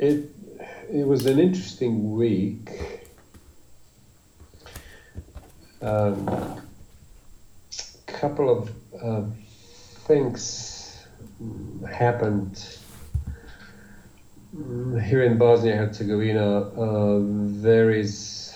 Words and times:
it 0.00 0.30
it 0.90 1.06
was 1.06 1.26
an 1.26 1.38
interesting 1.38 2.16
week. 2.16 2.70
Um, 5.82 6.60
couple 8.06 8.50
of 8.50 8.70
uh, 9.02 9.22
things 10.06 11.06
happened 11.90 12.66
here 15.02 15.22
in 15.22 15.38
Bosnia 15.38 15.76
Herzegovina. 15.76 16.58
Uh, 16.58 17.20
there 17.62 17.90
is 17.90 18.54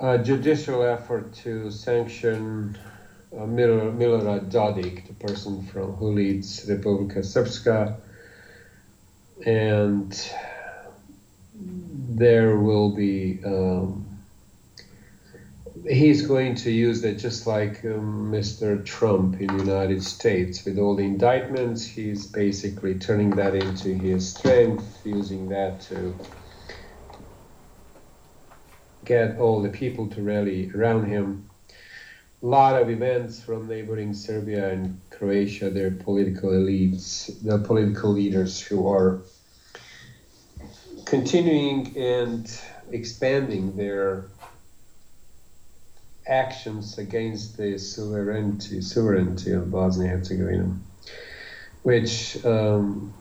a 0.00 0.18
judicial 0.18 0.82
effort 0.84 1.32
to 1.34 1.70
sanction 1.70 2.76
uh, 3.32 3.40
Milorad 3.40 4.50
Dodik, 4.50 5.06
the 5.08 5.14
person 5.14 5.64
from 5.66 5.92
who 5.92 6.12
leads 6.12 6.66
Republika 6.68 7.18
Srpska, 7.18 7.96
and 9.46 10.32
there 12.08 12.56
will 12.56 12.94
be. 12.94 13.40
Um, 13.44 14.06
he's 15.86 16.26
going 16.26 16.54
to 16.54 16.70
use 16.70 17.02
that 17.02 17.18
just 17.18 17.46
like 17.46 17.84
um, 17.84 18.32
Mr. 18.32 18.84
Trump 18.84 19.40
in 19.40 19.48
the 19.48 19.64
United 19.64 20.02
States 20.02 20.64
with 20.64 20.78
all 20.78 20.96
the 20.96 21.04
indictments. 21.04 21.84
He's 21.84 22.26
basically 22.26 22.98
turning 22.98 23.30
that 23.30 23.54
into 23.54 23.94
his 23.94 24.34
strength, 24.34 25.02
using 25.04 25.48
that 25.50 25.80
to 25.82 26.16
get 29.04 29.38
all 29.38 29.60
the 29.60 29.68
people 29.68 30.08
to 30.08 30.22
rally 30.22 30.70
around 30.74 31.06
him. 31.06 31.50
A 32.42 32.46
lot 32.46 32.80
of 32.80 32.90
events 32.90 33.42
from 33.42 33.68
neighboring 33.68 34.14
Serbia 34.14 34.70
and 34.70 35.00
Croatia, 35.10 35.70
their 35.70 35.90
political 35.90 36.50
elites, 36.50 37.42
the 37.42 37.58
political 37.58 38.10
leaders 38.10 38.60
who 38.60 38.86
are 38.86 39.22
continuing 41.04 41.96
and 41.96 42.60
expanding 42.90 43.76
their 43.76 44.26
actions 46.26 46.98
against 46.98 47.56
the 47.56 47.78
sovereignty 47.78 48.80
sovereignty 48.80 49.52
of 49.52 49.70
Bosnia 49.70 50.12
and 50.12 50.18
Herzegovina, 50.18 50.78
which 51.82 52.42
um, 52.44 53.12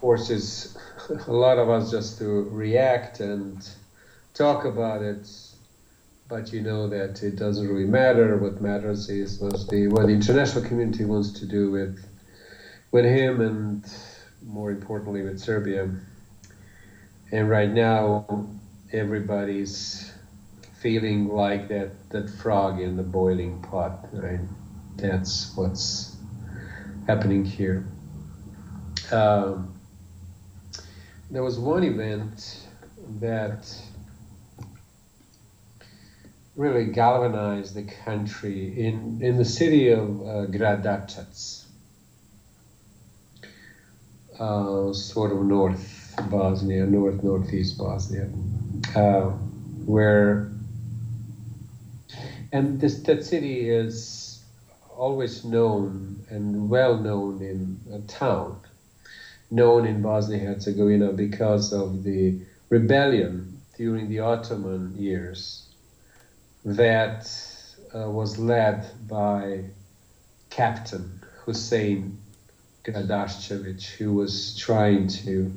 forces 0.00 0.76
a 1.26 1.32
lot 1.32 1.58
of 1.58 1.68
us 1.68 1.90
just 1.90 2.18
to 2.18 2.24
react 2.50 3.20
and 3.20 3.68
talk 4.34 4.64
about 4.64 5.02
it. 5.02 5.28
But 6.28 6.50
you 6.50 6.62
know 6.62 6.88
that 6.88 7.22
it 7.22 7.36
doesn't 7.36 7.68
really 7.68 7.84
matter. 7.84 8.38
What 8.38 8.62
matters 8.62 9.10
is 9.10 9.38
the 9.38 9.88
what 9.88 10.06
the 10.06 10.14
international 10.14 10.64
community 10.64 11.04
wants 11.04 11.30
to 11.40 11.46
do 11.46 11.70
with 11.70 12.02
with 12.90 13.04
him, 13.04 13.42
and 13.42 13.84
more 14.42 14.70
importantly 14.70 15.22
with 15.22 15.38
Serbia. 15.38 15.90
And 17.32 17.48
right 17.48 17.70
now, 17.70 18.46
everybody's 18.92 20.12
feeling 20.82 21.28
like 21.28 21.68
that, 21.68 22.10
that 22.10 22.28
frog 22.28 22.78
in 22.78 22.98
the 22.98 23.02
boiling 23.02 23.62
pot, 23.62 24.06
right? 24.12 24.40
That's 24.96 25.56
what's 25.56 26.14
happening 27.06 27.46
here. 27.46 27.86
Um, 29.10 29.72
there 31.30 31.42
was 31.42 31.58
one 31.58 31.84
event 31.84 32.68
that 33.20 33.74
really 36.54 36.84
galvanized 36.84 37.74
the 37.74 37.84
country 38.04 38.78
in, 38.78 39.20
in 39.22 39.38
the 39.38 39.44
city 39.46 39.88
of 39.88 40.20
uh, 40.20 40.46
Gradačac, 40.50 41.64
uh, 44.38 44.92
sort 44.92 45.32
of 45.32 45.38
north 45.46 45.91
Bosnia, 46.30 46.86
north 46.86 47.22
northeast 47.22 47.78
Bosnia, 47.78 48.28
uh, 48.94 49.30
where 49.86 50.50
and 52.52 52.80
this 52.80 53.00
that 53.00 53.24
city 53.24 53.70
is 53.70 54.42
always 54.96 55.44
known 55.44 56.24
and 56.28 56.68
well 56.68 56.98
known 56.98 57.40
in 57.42 57.80
a 57.92 57.98
town, 58.06 58.60
known 59.50 59.86
in 59.86 60.02
Bosnia 60.02 60.38
Herzegovina 60.38 61.12
because 61.12 61.72
of 61.72 62.02
the 62.04 62.40
rebellion 62.68 63.60
during 63.76 64.08
the 64.08 64.20
Ottoman 64.20 64.94
years 64.96 65.66
that 66.64 67.26
uh, 67.94 68.10
was 68.10 68.38
led 68.38 68.86
by 69.08 69.64
Captain 70.50 71.20
Hussein 71.44 72.18
Gradaščević, 72.84 73.96
who 73.96 74.12
was 74.12 74.56
trying 74.56 75.08
to 75.08 75.52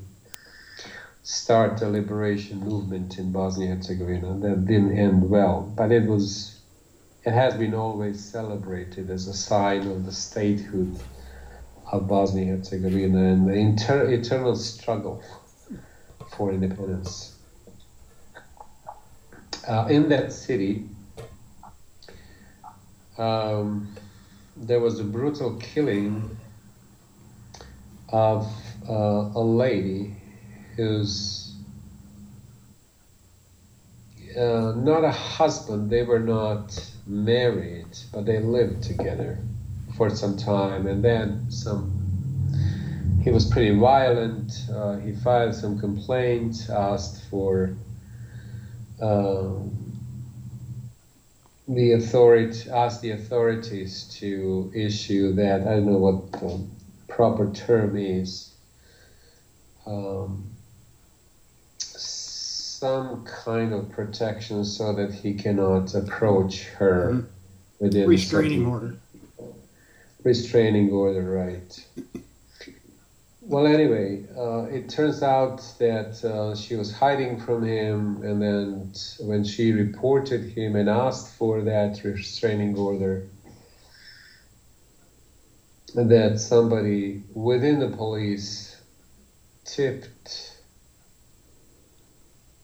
start 1.25 1.81
a 1.81 1.89
liberation 1.89 2.59
movement 2.59 3.17
in 3.17 3.31
Bosnia 3.31 3.75
Herzegovina. 3.75 4.37
That 4.37 4.65
didn't 4.65 4.95
end 4.95 5.27
well, 5.27 5.61
but 5.75 5.91
it 5.91 6.05
was 6.05 6.59
it 7.23 7.33
has 7.33 7.55
been 7.55 7.73
always 7.73 8.23
celebrated 8.23 9.09
as 9.09 9.27
a 9.27 9.33
sign 9.33 9.87
of 9.87 10.05
the 10.05 10.11
statehood 10.11 10.99
of 11.91 12.07
Bosnia 12.07 12.55
Herzegovina 12.55 13.17
and 13.17 13.49
the 13.49 13.53
inter- 13.53 14.07
eternal 14.11 14.55
struggle 14.55 15.23
for 16.29 16.51
independence. 16.51 17.33
Uh, 19.67 19.87
in 19.89 20.09
that 20.09 20.31
city, 20.31 20.87
um, 23.17 23.91
there 24.55 24.79
was 24.79 24.99
a 24.99 25.03
brutal 25.03 25.55
killing 25.55 26.37
of 28.09 28.47
uh, 28.87 29.31
a 29.33 29.41
lady 29.41 30.15
whose 30.75 31.45
uh, 34.37 34.73
not 34.75 35.03
a 35.03 35.11
husband, 35.11 35.89
they 35.89 36.03
were 36.03 36.19
not 36.19 36.91
married, 37.07 37.97
but 38.11 38.25
they 38.25 38.39
lived 38.39 38.83
together 38.83 39.37
for 39.95 40.09
some 40.09 40.35
time, 40.35 40.87
and 40.87 41.03
then 41.03 41.49
some. 41.49 41.91
He 43.23 43.31
was 43.31 43.45
pretty 43.45 43.71
violent. 43.71 44.65
Uh, 44.71 44.97
he 44.97 45.13
filed 45.13 45.55
some 45.55 45.79
complaints, 45.79 46.69
asked 46.69 47.23
for 47.29 47.71
um, 49.01 49.71
the 51.67 51.93
authority, 51.93 52.69
asked 52.69 53.01
the 53.01 53.11
authorities 53.11 54.03
to 54.19 54.71
issue 54.75 55.33
that. 55.33 55.61
I 55.61 55.75
don't 55.75 55.85
know 55.85 55.97
what 55.97 56.31
the 56.33 56.61
proper 57.07 57.51
term 57.51 57.95
is. 57.97 58.53
Um, 59.87 60.54
some 62.85 63.25
kind 63.25 63.73
of 63.73 63.89
protection 63.89 64.63
so 64.63 64.93
that 64.93 65.11
he 65.11 65.33
cannot 65.33 65.95
approach 65.95 66.65
her 66.65 67.13
mm-hmm. 67.13 67.83
within 67.83 68.07
restraining 68.07 68.65
order. 68.67 68.95
Restraining 70.23 70.91
order, 70.91 71.23
right? 71.23 71.71
well, 73.41 73.65
anyway, 73.65 74.23
uh, 74.37 74.65
it 74.65 74.87
turns 74.87 75.23
out 75.23 75.63
that 75.79 76.23
uh, 76.23 76.55
she 76.55 76.75
was 76.75 76.93
hiding 76.93 77.39
from 77.39 77.63
him, 77.63 78.21
and 78.21 78.39
then 78.39 78.93
when 79.19 79.43
she 79.43 79.71
reported 79.71 80.43
him 80.43 80.75
and 80.75 80.87
asked 80.87 81.35
for 81.37 81.63
that 81.63 82.03
restraining 82.03 82.77
order, 82.77 83.23
that 85.95 86.39
somebody 86.39 87.23
within 87.33 87.79
the 87.79 87.89
police 87.89 88.79
tipped 89.63 90.54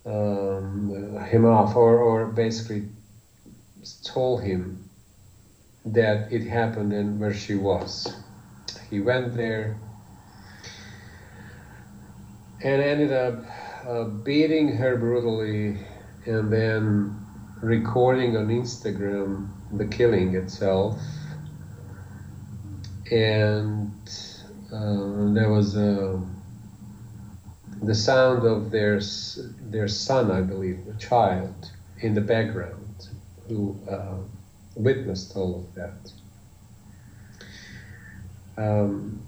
um, 0.05 1.17
him 1.29 1.45
off, 1.45 1.75
or, 1.75 1.97
or 1.97 2.25
basically 2.27 2.83
told 4.03 4.43
him 4.43 4.89
that 5.85 6.31
it 6.31 6.47
happened 6.47 6.93
and 6.93 7.19
where 7.19 7.33
she 7.33 7.55
was. 7.55 8.13
He 8.89 8.99
went 8.99 9.35
there 9.35 9.77
and 12.63 12.81
ended 12.81 13.11
up 13.11 13.43
uh, 13.87 14.03
beating 14.03 14.75
her 14.77 14.97
brutally 14.97 15.79
and 16.25 16.51
then 16.51 17.17
recording 17.61 18.37
on 18.37 18.47
Instagram 18.47 19.49
the 19.71 19.85
killing 19.85 20.35
itself. 20.35 20.99
And 23.09 23.91
uh, 24.71 25.33
there 25.33 25.49
was 25.49 25.75
a 25.75 26.21
the 27.81 27.95
sound 27.95 28.45
of 28.45 28.69
their 28.71 29.01
their 29.61 29.87
son, 29.87 30.31
I 30.31 30.41
believe, 30.41 30.79
a 30.87 30.97
child, 30.99 31.71
in 31.99 32.13
the 32.13 32.21
background, 32.21 33.09
who 33.47 33.77
uh, 33.89 34.17
witnessed 34.75 35.35
all 35.35 35.55
of 35.55 35.75
that. 35.75 36.11
Um, 38.57 39.21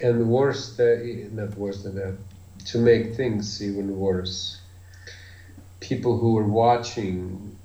and 0.00 0.28
worse, 0.28 0.76
than, 0.76 1.34
not 1.34 1.56
worse 1.56 1.82
than 1.82 1.94
that, 1.96 2.16
to 2.66 2.78
make 2.78 3.14
things 3.14 3.62
even 3.62 3.98
worse, 3.98 4.60
people 5.80 6.18
who 6.18 6.34
were 6.34 6.46
watching 6.46 7.56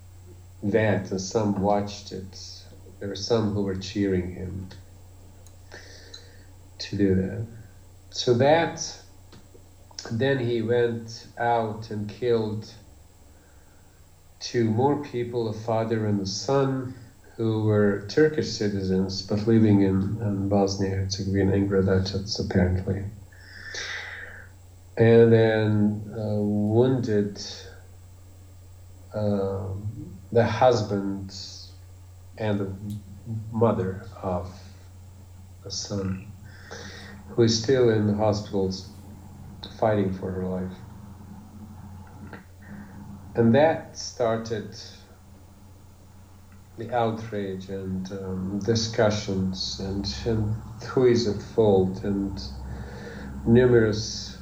that, 0.64 1.10
and 1.12 1.20
some 1.20 1.62
watched 1.62 2.12
it, 2.12 2.40
there 3.00 3.10
were 3.10 3.16
some 3.16 3.54
who 3.54 3.64
were 3.64 3.76
cheering 3.76 4.32
him 4.34 4.70
to 6.78 6.96
do 6.96 7.16
that. 7.16 7.61
So 8.12 8.34
that, 8.36 8.86
then 10.12 10.38
he 10.38 10.62
went 10.62 11.28
out 11.38 11.90
and 11.92 12.10
killed 12.10 12.70
two 14.42 14.66
more 14.66 15.02
people, 15.02 15.48
a 15.48 15.54
father 15.54 16.06
and 16.08 16.20
a 16.20 16.26
son, 16.26 16.94
who 17.38 17.64
were 17.64 18.06
Turkish 18.10 18.52
citizens 18.52 19.22
but 19.22 19.48
living 19.48 19.82
in, 19.82 20.20
in 20.22 20.50
Bosnia 20.50 20.90
Herzegovina 20.90 21.54
in 21.54 21.70
Gradačac, 21.70 22.38
apparently. 22.38 23.04
And 24.98 25.32
then 25.32 26.04
uh, 26.14 26.36
wounded 26.36 27.42
uh, 29.14 29.68
the 30.34 30.46
husband 30.46 31.34
and 32.38 32.60
the 32.60 32.72
mother 33.54 34.06
of 34.22 34.54
a 35.64 35.72
son 35.72 36.31
who 37.36 37.44
is 37.44 37.62
still 37.62 37.90
in 37.90 38.08
the 38.08 38.16
hospitals 38.16 38.90
fighting 39.80 40.14
for 40.14 40.32
her 40.32 40.46
life. 40.46 40.78
And 43.36 43.56
that 43.56 43.98
started 43.98 44.76
the 46.78 46.94
outrage 46.96 47.70
and 47.70 48.12
um, 48.12 48.60
discussions 48.66 49.80
and, 49.80 50.14
and 50.26 50.56
who 50.84 51.06
is 51.06 51.28
at 51.28 51.42
fault 51.42 52.04
and 52.04 52.42
numerous 53.46 54.38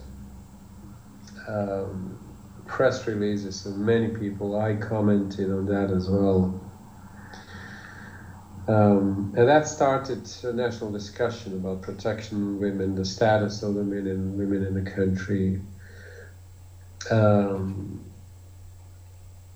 um, 1.48 2.18
press 2.66 3.06
releases 3.08 3.66
of 3.66 3.78
many 3.78 4.08
people. 4.10 4.60
I 4.60 4.76
commented 4.76 5.52
on 5.52 5.66
that 5.68 5.92
as 5.92 6.10
well. 6.10 6.59
Um, 8.70 9.34
and 9.36 9.48
that 9.48 9.68
started 9.68 10.30
a 10.44 10.54
national 10.54 10.92
discussion 10.92 11.56
about 11.56 11.82
protection 11.82 12.60
women, 12.60 12.94
the 12.94 13.04
status 13.04 13.64
of 13.64 13.74
women 13.74 14.06
and 14.06 14.38
women 14.38 14.64
in 14.64 14.76
the 14.76 14.92
country, 14.92 15.60
um, 17.10 18.06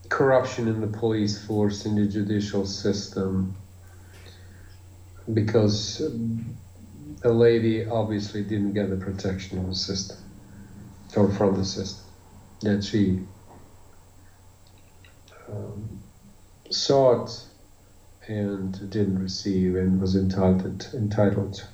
corruption 0.10 0.68
in 0.68 0.81
the 0.81 0.88
police 0.88 1.45
force, 1.45 1.86
in 1.86 1.94
the 1.94 2.07
judicial 2.07 2.65
system, 2.65 3.54
because 5.31 6.01
a 7.24 7.30
lady 7.30 7.86
obviously 7.86 8.42
didn't 8.42 8.74
get 8.74 8.89
the 8.89 8.98
protection 8.98 9.60
of 9.60 9.68
the 9.68 9.75
system 9.75 10.18
or 11.15 11.30
from 11.30 11.56
the 11.56 11.65
system 11.65 12.04
that 12.62 12.83
she 12.83 13.19
um, 15.48 16.01
sought 16.71 17.45
and 18.28 18.90
didn't 18.90 19.20
receive 19.20 19.75
and 19.75 20.00
was 20.00 20.16
entitled 20.16 20.90
entitled. 20.94 21.66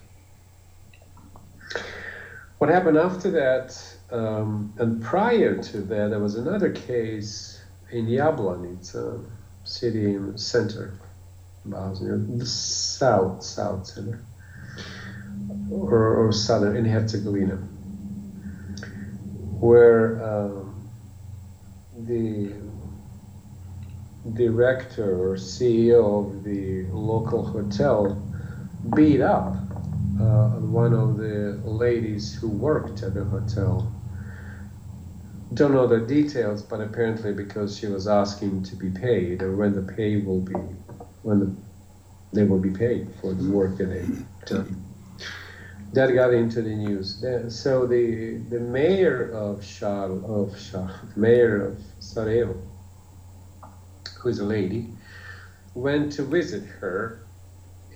What 2.57 2.69
happened 2.69 2.97
after 2.97 3.31
that, 3.31 3.81
um, 4.11 4.73
and 4.77 5.01
prior 5.01 5.61
to 5.63 5.77
that, 5.81 6.09
there 6.09 6.19
was 6.19 6.35
another 6.35 6.71
case 6.71 7.61
in 7.91 8.07
Jablan, 8.07 8.83
city 9.63 10.13
in 10.13 10.33
the 10.33 10.37
center, 10.37 10.93
Bosnia, 11.65 12.17
the 12.17 12.45
south, 12.45 13.43
south 13.43 13.87
center, 13.87 14.19
or, 15.71 16.27
or 16.27 16.31
southern, 16.33 16.75
in 16.75 16.85
Herzegovina, 16.85 17.55
where 19.59 20.21
um, 20.23 20.89
the 21.99 22.53
director 24.33 25.31
or 25.31 25.35
CEO 25.35 26.27
of 26.27 26.43
the 26.43 26.85
local 26.91 27.45
hotel 27.45 28.21
beat 28.95 29.21
up 29.21 29.55
uh, 30.19 30.49
one 30.59 30.93
of 30.93 31.17
the 31.17 31.59
ladies 31.63 32.33
who 32.33 32.49
worked 32.49 33.03
at 33.03 33.13
the 33.13 33.23
hotel. 33.23 33.91
Don't 35.53 35.73
know 35.73 35.87
the 35.87 35.99
details, 35.99 36.61
but 36.61 36.81
apparently 36.81 37.33
because 37.33 37.77
she 37.77 37.87
was 37.87 38.07
asking 38.07 38.63
to 38.63 38.75
be 38.75 38.89
paid 38.89 39.41
or 39.41 39.55
when 39.55 39.73
the 39.73 39.93
pay 39.93 40.17
will 40.17 40.41
be, 40.41 40.53
when 41.23 41.39
the, 41.39 41.55
they 42.33 42.43
will 42.43 42.59
be 42.59 42.69
paid 42.69 43.07
for 43.21 43.33
the 43.33 43.49
work 43.49 43.77
that 43.77 43.85
they 43.85 44.05
done. 44.45 44.83
That 45.93 46.13
got 46.13 46.33
into 46.33 46.61
the 46.61 46.75
news. 46.75 47.25
So 47.47 47.87
the 47.87 48.37
the 48.49 48.59
mayor 48.59 49.31
of 49.31 49.65
Shar 49.65 50.11
of 50.11 50.59
Shar, 50.59 51.01
mayor 51.15 51.65
of 51.65 51.81
Sarajevo, 51.99 52.61
who's 54.19 54.39
a 54.39 54.45
lady, 54.45 54.87
went 55.73 56.11
to 56.13 56.23
visit 56.23 56.63
her 56.65 57.21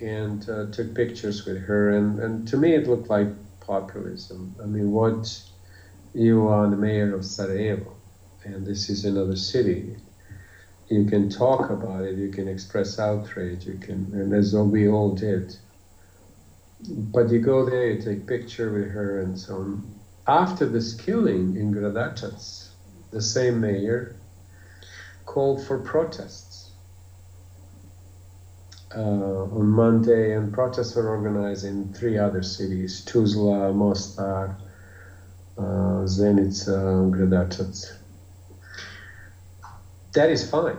and 0.00 0.48
uh, 0.48 0.66
took 0.72 0.94
pictures 0.94 1.44
with 1.44 1.58
her. 1.58 1.90
And, 1.90 2.18
and 2.18 2.48
to 2.48 2.56
me, 2.56 2.74
it 2.74 2.88
looked 2.88 3.08
like 3.08 3.28
populism. 3.60 4.54
I 4.62 4.66
mean, 4.66 4.90
what 4.90 5.42
you 6.14 6.48
are 6.48 6.68
the 6.68 6.76
mayor 6.76 7.14
of 7.14 7.24
Sarajevo, 7.24 7.92
and 8.44 8.66
this 8.66 8.88
is 8.88 9.04
another 9.04 9.36
city. 9.36 9.96
You 10.88 11.04
can 11.06 11.30
talk 11.30 11.70
about 11.70 12.04
it, 12.04 12.16
you 12.16 12.28
can 12.28 12.46
express 12.46 12.98
outrage, 12.98 13.66
you 13.66 13.78
can, 13.78 14.10
and 14.12 14.32
as 14.32 14.54
we 14.54 14.88
all 14.88 15.14
did. 15.14 15.56
But 16.88 17.30
you 17.30 17.40
go 17.40 17.64
there, 17.68 17.90
you 17.90 18.02
take 18.02 18.26
picture 18.26 18.70
with 18.72 18.90
her, 18.90 19.20
and 19.20 19.38
so 19.38 19.56
on. 19.56 19.94
After 20.26 20.66
this 20.66 20.94
killing 20.94 21.56
in 21.56 21.72
Gradačac, 21.72 22.68
the 23.10 23.22
same 23.22 23.60
mayor 23.60 24.16
called 25.24 25.64
for 25.64 25.78
protests 25.78 26.70
uh, 28.94 29.00
on 29.00 29.66
Monday, 29.66 30.34
and 30.34 30.52
protests 30.52 30.94
were 30.94 31.08
organized 31.08 31.64
in 31.64 31.92
three 31.92 32.18
other 32.18 32.42
cities 32.42 33.04
Tuzla, 33.06 33.74
Mostar, 33.74 34.56
uh, 35.58 36.04
Zenica, 36.06 37.10
Gradačac. 37.10 37.92
That 40.12 40.30
is 40.30 40.48
fine, 40.48 40.78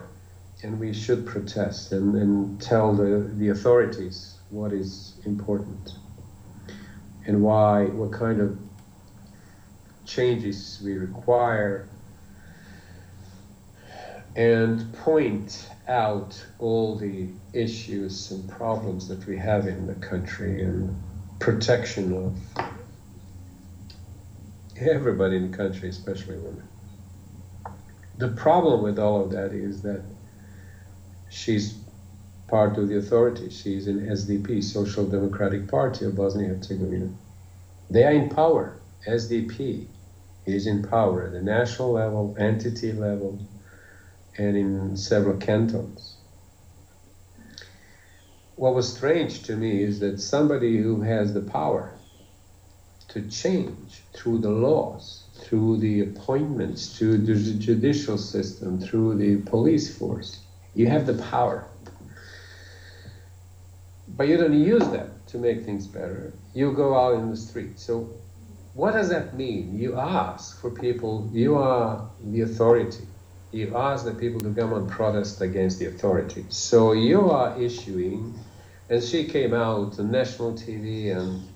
and 0.64 0.80
we 0.80 0.94
should 0.94 1.26
protest 1.26 1.92
and, 1.92 2.16
and 2.16 2.62
tell 2.62 2.94
the, 2.94 3.30
the 3.36 3.50
authorities 3.50 4.36
what 4.50 4.72
is 4.72 5.14
important 5.26 5.92
and 7.26 7.42
why, 7.42 7.86
what 7.86 8.14
kind 8.14 8.40
of 8.40 8.58
changes 10.06 10.80
we 10.84 10.94
require 10.94 11.88
and 14.36 14.92
point 14.94 15.70
out 15.88 16.46
all 16.60 16.96
the 16.96 17.28
issues 17.54 18.32
and 18.32 18.50
problems 18.50 19.08
that 19.08 19.26
we 19.28 19.38
have 19.38 19.68
in 19.68 19.88
the 19.88 19.96
country 19.96 20.62
and 20.62 20.94
protection 21.40 22.14
of 22.14 22.66
everybody 24.78 25.38
in 25.38 25.52
the 25.52 25.58
country, 25.58 25.88
especially 25.88 26.36
women. 26.38 26.68
The 28.18 28.30
problem 28.30 28.82
with 28.82 29.00
all 29.00 29.22
of 29.22 29.32
that 29.32 29.54
is 29.54 29.82
that 29.84 30.04
she's 31.30 31.76
part 32.48 32.78
of 32.78 32.90
the 32.90 32.98
authority. 32.98 33.50
She's 33.50 33.88
in 33.88 34.02
SDP, 34.02 34.64
Social 34.64 35.06
Democratic 35.06 35.68
Party 35.68 36.06
of 36.06 36.16
Bosnia 36.16 36.50
and 36.50 36.58
Herzegovina. 36.58 37.10
They 37.90 38.04
are 38.04 38.12
in 38.12 38.30
power. 38.30 38.80
SDP 39.08 39.86
is 40.46 40.68
in 40.68 40.84
power 40.84 41.24
at 41.24 41.32
the 41.32 41.42
national 41.42 41.92
level, 41.92 42.36
entity 42.38 42.92
level, 42.92 43.40
and 44.38 44.58
in 44.58 44.98
several 44.98 45.38
cantons. 45.38 46.16
What 48.56 48.74
was 48.74 48.94
strange 48.94 49.44
to 49.44 49.56
me 49.56 49.84
is 49.84 50.00
that 50.00 50.20
somebody 50.20 50.78
who 50.78 51.02
has 51.02 51.34
the 51.34 51.42
power 51.42 51.94
to 53.10 53.22
change 53.30 54.02
through 54.14 54.40
the 54.40 54.50
laws, 54.50 55.24
through 55.42 55.78
the 55.78 56.02
appointments, 56.02 56.98
through 56.98 57.20
the 57.20 57.36
judicial 57.54 58.18
system, 58.18 58.80
through 58.80 59.16
the 59.16 59.38
police 59.50 59.98
force, 59.98 60.40
you 60.74 60.88
have 60.88 61.06
the 61.06 61.22
power. 61.32 61.66
But 64.08 64.28
you 64.28 64.38
don't 64.38 64.62
use 64.62 64.88
that 64.90 65.28
to 65.28 65.38
make 65.38 65.64
things 65.64 65.88
better. 65.88 66.34
You 66.54 66.72
go 66.72 66.98
out 66.98 67.16
in 67.16 67.30
the 67.30 67.38
street. 67.38 67.80
So, 67.80 68.10
what 68.74 68.92
does 68.92 69.10
that 69.10 69.36
mean? 69.36 69.78
You 69.78 69.98
ask 69.98 70.60
for 70.62 70.70
people, 70.70 71.30
you 71.34 71.56
are 71.56 72.10
the 72.24 72.42
authority 72.42 73.06
you 73.56 73.74
ask 73.74 74.04
the 74.04 74.14
people 74.14 74.42
to 74.42 74.54
come 74.54 74.74
and 74.74 74.90
protest 74.90 75.40
against 75.40 75.80
the 75.80 75.86
authority. 75.86 76.46
So 76.50 76.92
you 76.92 77.32
are 77.32 77.58
issuing, 77.58 78.38
and 78.90 79.02
she 79.02 79.24
came 79.24 79.54
out 79.54 79.98
on 79.98 80.12
national 80.12 80.54
TV 80.54 81.16
and 81.16 81.48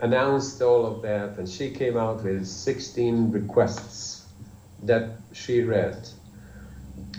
announced 0.00 0.60
all 0.60 0.84
of 0.84 1.02
that, 1.02 1.38
and 1.38 1.48
she 1.48 1.70
came 1.70 1.96
out 1.96 2.24
with 2.24 2.46
16 2.46 3.30
requests 3.30 4.26
that 4.82 5.10
she 5.32 5.62
read 5.62 5.96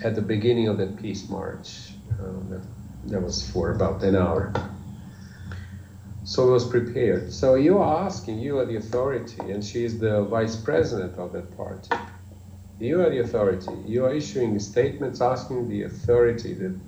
at 0.04 0.14
the 0.14 0.22
beginning 0.22 0.68
of 0.68 0.76
that 0.76 1.00
peace 1.00 1.28
march. 1.30 1.92
Um, 2.20 2.50
that, 2.50 3.10
that 3.10 3.22
was 3.22 3.48
for 3.50 3.70
about 3.70 4.02
an 4.02 4.14
hour. 4.14 4.52
So 6.24 6.48
it 6.48 6.50
was 6.50 6.68
prepared. 6.68 7.32
So 7.32 7.54
you 7.54 7.78
are 7.78 8.04
asking, 8.04 8.40
you 8.40 8.58
are 8.58 8.66
the 8.66 8.76
authority, 8.76 9.50
and 9.50 9.64
she 9.64 9.84
is 9.84 9.98
the 9.98 10.24
vice 10.24 10.56
president 10.56 11.16
of 11.18 11.32
that 11.32 11.56
party. 11.56 11.88
You 12.78 13.00
are 13.00 13.10
the 13.10 13.20
authority. 13.20 13.72
You 13.86 14.04
are 14.04 14.14
issuing 14.14 14.58
statements 14.58 15.20
asking 15.20 15.68
the 15.68 15.84
authority 15.84 16.52
the, 16.52 16.78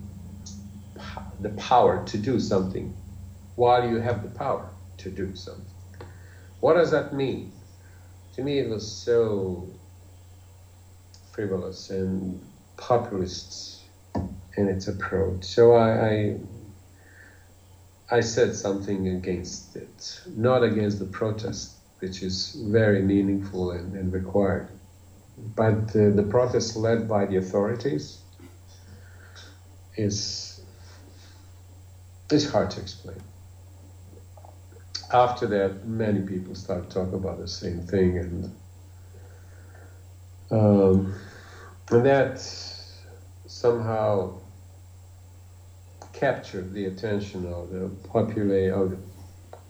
the 1.41 1.51
power 1.51 2.05
to 2.07 2.19
do 2.19 2.39
something 2.39 2.95
while 3.57 3.89
you 3.89 3.97
have 3.97 4.23
the 4.23 4.39
power 4.39 4.69
to 4.99 5.11
do 5.11 5.35
something. 5.35 5.65
What 6.61 6.75
does 6.75 6.91
that 6.91 7.15
mean? 7.15 7.53
To 8.35 8.43
me, 8.43 8.59
it 8.59 8.69
was 8.69 8.91
so 8.91 9.69
frivolous 11.33 11.91
and 11.91 12.41
populist 12.77 13.83
in 14.57 14.69
its 14.69 14.89
approach. 14.89 15.45
So 15.45 15.73
I, 15.73 16.09
I, 16.09 16.37
I 18.11 18.21
said 18.21 18.55
something 18.55 19.09
against 19.09 19.77
it, 19.77 20.21
not 20.27 20.63
against 20.63 20.99
the 20.99 21.07
protest, 21.07 21.77
which 22.01 22.23
is 22.23 22.57
very 22.69 23.03
meaningful 23.03 23.71
and, 23.71 23.95
and 23.95 24.13
required, 24.13 24.69
but 25.57 25.97
uh, 25.97 26.11
the 26.11 26.27
protest 26.29 26.77
led 26.77 27.09
by 27.09 27.27
the 27.27 27.37
authorities 27.37 28.19
is 29.97 30.61
is 32.31 32.45
hard 32.51 32.71
to 32.71 32.81
explain. 32.81 33.19
After 35.13 35.47
that, 35.49 35.85
many 35.85 36.21
people 36.21 36.55
start 36.55 36.91
talking 36.91 37.15
about 37.15 37.39
the 37.39 37.49
same 37.49 37.81
thing, 37.83 38.19
and 38.19 38.51
um, 40.51 41.15
and 41.91 42.05
that 42.07 42.39
somehow 43.47 44.31
captured 46.13 46.73
the 46.73 46.87
attention 46.87 47.47
of 47.47 47.71
the 47.71 47.91
populace, 48.09 48.73
of 48.73 48.91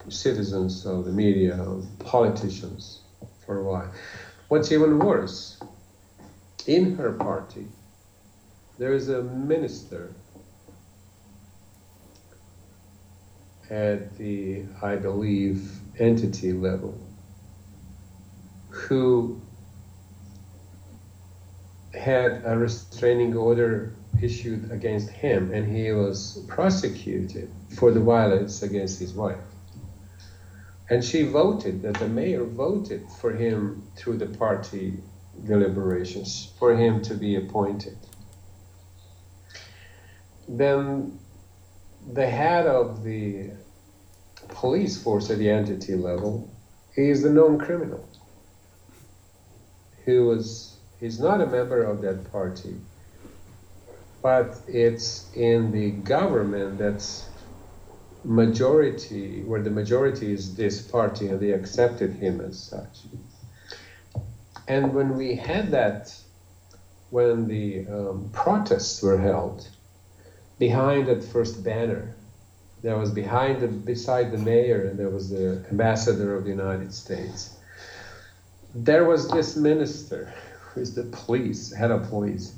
the 0.05 0.11
citizens, 0.11 0.87
of 0.87 1.05
the 1.05 1.13
media, 1.13 1.55
of 1.55 1.87
politicians 2.01 3.01
for 3.45 3.59
a 3.59 3.63
while. 3.63 3.89
What's 4.49 4.73
even 4.73 4.99
worse, 4.99 5.58
in 6.69 6.95
her 6.97 7.13
party, 7.13 7.67
there 8.79 8.93
is 8.93 9.09
a 9.09 9.23
minister 9.23 10.13
at 13.71 14.17
the, 14.19 14.63
I 14.83 14.97
believe, 14.97 15.81
entity 15.99 16.53
level 16.53 16.95
who 18.69 19.41
had 21.95 22.43
a 22.45 22.57
restraining 22.57 23.35
order 23.35 23.95
issued 24.21 24.71
against 24.71 25.09
him 25.09 25.51
and 25.53 25.75
he 25.75 25.91
was 25.93 26.45
prosecuted 26.49 27.51
for 27.77 27.91
the 27.91 28.01
violence 28.01 28.63
against 28.63 28.99
his 28.99 29.15
wife. 29.15 29.39
And 30.91 31.03
she 31.03 31.23
voted, 31.23 31.83
that 31.83 31.95
the 31.95 32.09
mayor 32.09 32.45
voted 32.45 33.07
for 33.21 33.33
him 33.33 33.83
through 33.97 34.19
the 34.19 34.27
party 34.27 34.99
deliberations, 35.45 36.52
for 36.59 36.75
him 36.75 37.02
to 37.02 37.14
be 37.14 37.37
appointed. 37.37 37.97
Then 40.49 41.18
the 42.12 42.26
head 42.26 42.66
of 42.66 43.02
the 43.04 43.50
police 44.49 45.02
force 45.02 45.30
at 45.30 45.38
the 45.38 45.50
entity 45.50 45.95
level—he 45.95 47.11
is 47.11 47.23
the 47.23 47.30
known 47.30 47.59
criminal 47.59 48.09
who 50.04 50.26
was 50.26 50.76
he's 51.00 51.21
not 51.21 51.40
a 51.40 51.47
member 51.47 51.83
of 51.83 52.00
that 52.00 52.30
party 52.33 52.75
but 54.23 54.59
it's 54.66 55.30
in 55.35 55.71
the 55.71 55.90
government 55.90 56.78
that's 56.78 57.26
majority 58.25 59.42
where 59.45 59.62
the 59.62 59.71
majority 59.71 60.33
is 60.33 60.54
this 60.57 60.80
party 60.80 61.28
and 61.28 61.40
they 61.40 61.52
accepted 61.52 62.12
him 62.12 62.40
as 62.40 62.59
such 62.59 63.00
and 64.69 64.95
when 64.95 65.17
we 65.17 65.35
had 65.35 65.71
that 65.71 66.15
when 67.11 67.49
the 67.49 67.87
um, 67.89 68.29
protests 68.33 69.03
were 69.03 69.19
held 69.19 69.67
behind 70.59 71.09
that 71.09 71.25
first 71.25 71.65
banner 71.65 72.15
there 72.83 72.97
was 72.97 73.11
behind 73.11 73.61
the 73.61 73.69
beside 73.69 74.31
the 74.31 74.39
mayor 74.39 74.87
and 74.89 74.99
there 74.99 75.09
was 75.09 75.31
the 75.31 75.65
ambassador 75.71 76.37
of 76.37 76.45
the 76.45 76.51
united 76.51 76.93
states 76.93 77.57
there 78.75 79.05
was 79.07 79.29
this 79.31 79.57
minister 79.57 80.33
who 80.61 80.81
is 80.81 80.95
the 80.95 81.05
police 81.05 81.73
head 81.73 81.91
of 81.91 82.09
police 82.09 82.55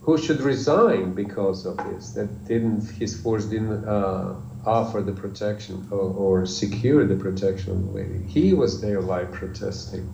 who 0.00 0.18
should 0.18 0.40
resign 0.40 1.14
because 1.14 1.64
of 1.66 1.76
this 1.88 2.10
that 2.10 2.28
didn't 2.46 2.82
his 2.90 3.20
force 3.20 3.46
didn't 3.46 3.84
uh, 3.84 4.34
offer 4.64 5.00
the 5.00 5.12
protection 5.12 5.86
or, 5.92 5.98
or, 5.98 6.44
secure 6.44 7.06
the 7.06 7.14
protection 7.14 7.70
of 7.70 7.86
the 7.86 7.92
lady. 7.92 8.18
He 8.26 8.52
was 8.52 8.80
there 8.80 9.00
live 9.00 9.30
protesting 9.30 10.12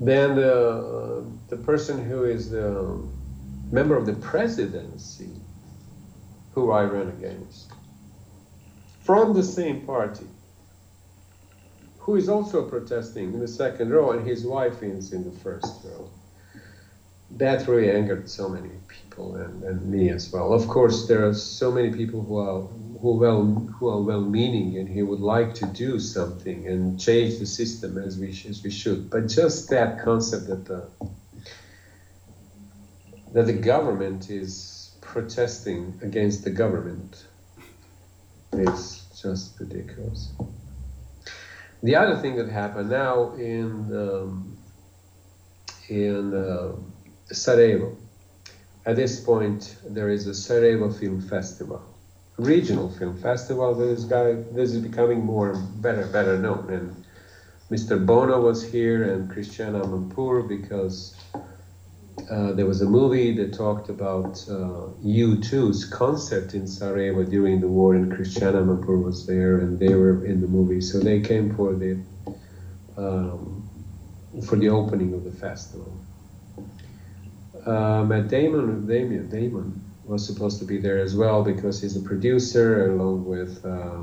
then 0.00 0.36
the, 0.36 0.54
uh, 0.54 1.24
the 1.48 1.56
person 1.56 2.04
who 2.04 2.24
is 2.24 2.50
the 2.50 2.80
um, 2.80 3.10
member 3.70 3.96
of 3.96 4.06
the 4.06 4.14
presidency 4.14 5.30
who 6.52 6.70
I 6.70 6.84
ran 6.84 7.08
against 7.08 7.72
from 9.02 9.34
the 9.34 9.42
same 9.42 9.86
party 9.86 10.26
who 12.06 12.14
is 12.14 12.28
also 12.28 12.64
protesting 12.68 13.34
in 13.34 13.40
the 13.40 13.48
second 13.48 13.90
row 13.90 14.12
and 14.12 14.26
his 14.26 14.44
wife 14.44 14.80
is 14.82 15.12
in 15.12 15.24
the 15.24 15.36
first 15.40 15.74
row. 15.84 16.08
That 17.32 17.66
really 17.66 17.90
angered 17.90 18.30
so 18.30 18.48
many 18.48 18.70
people 18.86 19.34
and, 19.34 19.64
and 19.64 19.82
me 19.90 20.10
as 20.10 20.32
well. 20.32 20.52
Of 20.52 20.68
course, 20.68 21.08
there 21.08 21.26
are 21.26 21.34
so 21.34 21.72
many 21.72 21.90
people 21.90 22.22
who 22.22 22.38
are 22.38 22.62
who 23.00 23.18
well 23.18 23.44
who 23.78 23.88
are 23.88 24.02
well-meaning 24.02 24.78
and 24.78 24.88
he 24.88 25.02
would 25.02 25.20
like 25.20 25.54
to 25.54 25.66
do 25.66 25.98
something 25.98 26.66
and 26.66 26.98
change 26.98 27.38
the 27.38 27.46
system 27.46 27.98
as 27.98 28.18
we 28.18 28.28
as 28.48 28.62
we 28.62 28.70
should. 28.70 29.10
But 29.10 29.28
just 29.28 29.70
that 29.70 30.02
concept 30.02 30.46
that 30.48 30.64
the 30.64 30.88
that 33.32 33.46
the 33.46 33.52
government 33.52 34.30
is 34.30 34.96
protesting 35.00 35.98
against 36.02 36.44
the 36.44 36.50
government 36.50 37.26
is 38.52 39.06
just 39.20 39.58
ridiculous. 39.60 40.32
The 41.82 41.96
other 41.96 42.16
thing 42.16 42.36
that 42.36 42.48
happened 42.48 42.90
now 42.90 43.34
in 43.34 43.70
um, 43.94 44.56
in 45.88 46.34
uh, 46.34 46.72
Sarajevo, 47.32 47.96
at 48.86 48.96
this 48.96 49.20
point 49.20 49.76
there 49.88 50.08
is 50.08 50.26
a 50.26 50.34
Sarajevo 50.34 50.90
Film 50.90 51.20
Festival, 51.20 51.82
regional 52.38 52.90
film 52.90 53.16
festival 53.16 53.74
this 53.74 54.04
guy 54.04 54.34
this 54.52 54.72
is 54.72 54.78
becoming 54.78 55.24
more 55.24 55.54
better 55.80 56.06
better 56.06 56.38
known. 56.38 56.68
And 56.70 57.04
Mr. 57.70 58.04
Bono 58.04 58.40
was 58.40 58.62
here 58.62 59.12
and 59.12 59.30
Christiana 59.30 59.80
Amanpour 59.80 60.46
because 60.46 61.16
uh, 62.30 62.52
there 62.52 62.66
was 62.66 62.80
a 62.80 62.86
movie 62.86 63.34
that 63.36 63.52
talked 63.52 63.88
about 63.88 64.42
uh, 64.48 64.88
U2's 65.04 65.84
concert 65.84 66.54
in 66.54 66.66
Sarajevo 66.66 67.24
during 67.24 67.60
the 67.60 67.68
war, 67.68 67.94
and 67.94 68.12
Christiana 68.14 68.62
Amanpour 68.62 69.02
was 69.02 69.26
there, 69.26 69.58
and 69.58 69.78
they 69.78 69.94
were 69.94 70.24
in 70.24 70.40
the 70.40 70.46
movie. 70.46 70.80
So 70.80 70.98
they 70.98 71.20
came 71.20 71.54
for 71.54 71.74
the 71.74 72.00
um, 72.96 73.68
for 74.46 74.56
the 74.56 74.68
opening 74.68 75.12
of 75.14 75.24
the 75.24 75.32
festival. 75.32 75.92
Uh, 77.64 78.04
Matt 78.04 78.28
Damon, 78.28 78.86
Damon, 78.86 79.28
Damon 79.28 79.85
was 80.06 80.26
supposed 80.26 80.58
to 80.60 80.64
be 80.64 80.78
there 80.78 80.98
as 80.98 81.14
well 81.16 81.42
because 81.42 81.80
he's 81.80 81.96
a 81.96 82.00
producer, 82.00 82.92
along 82.92 83.24
with 83.24 83.64
uh, 83.64 84.02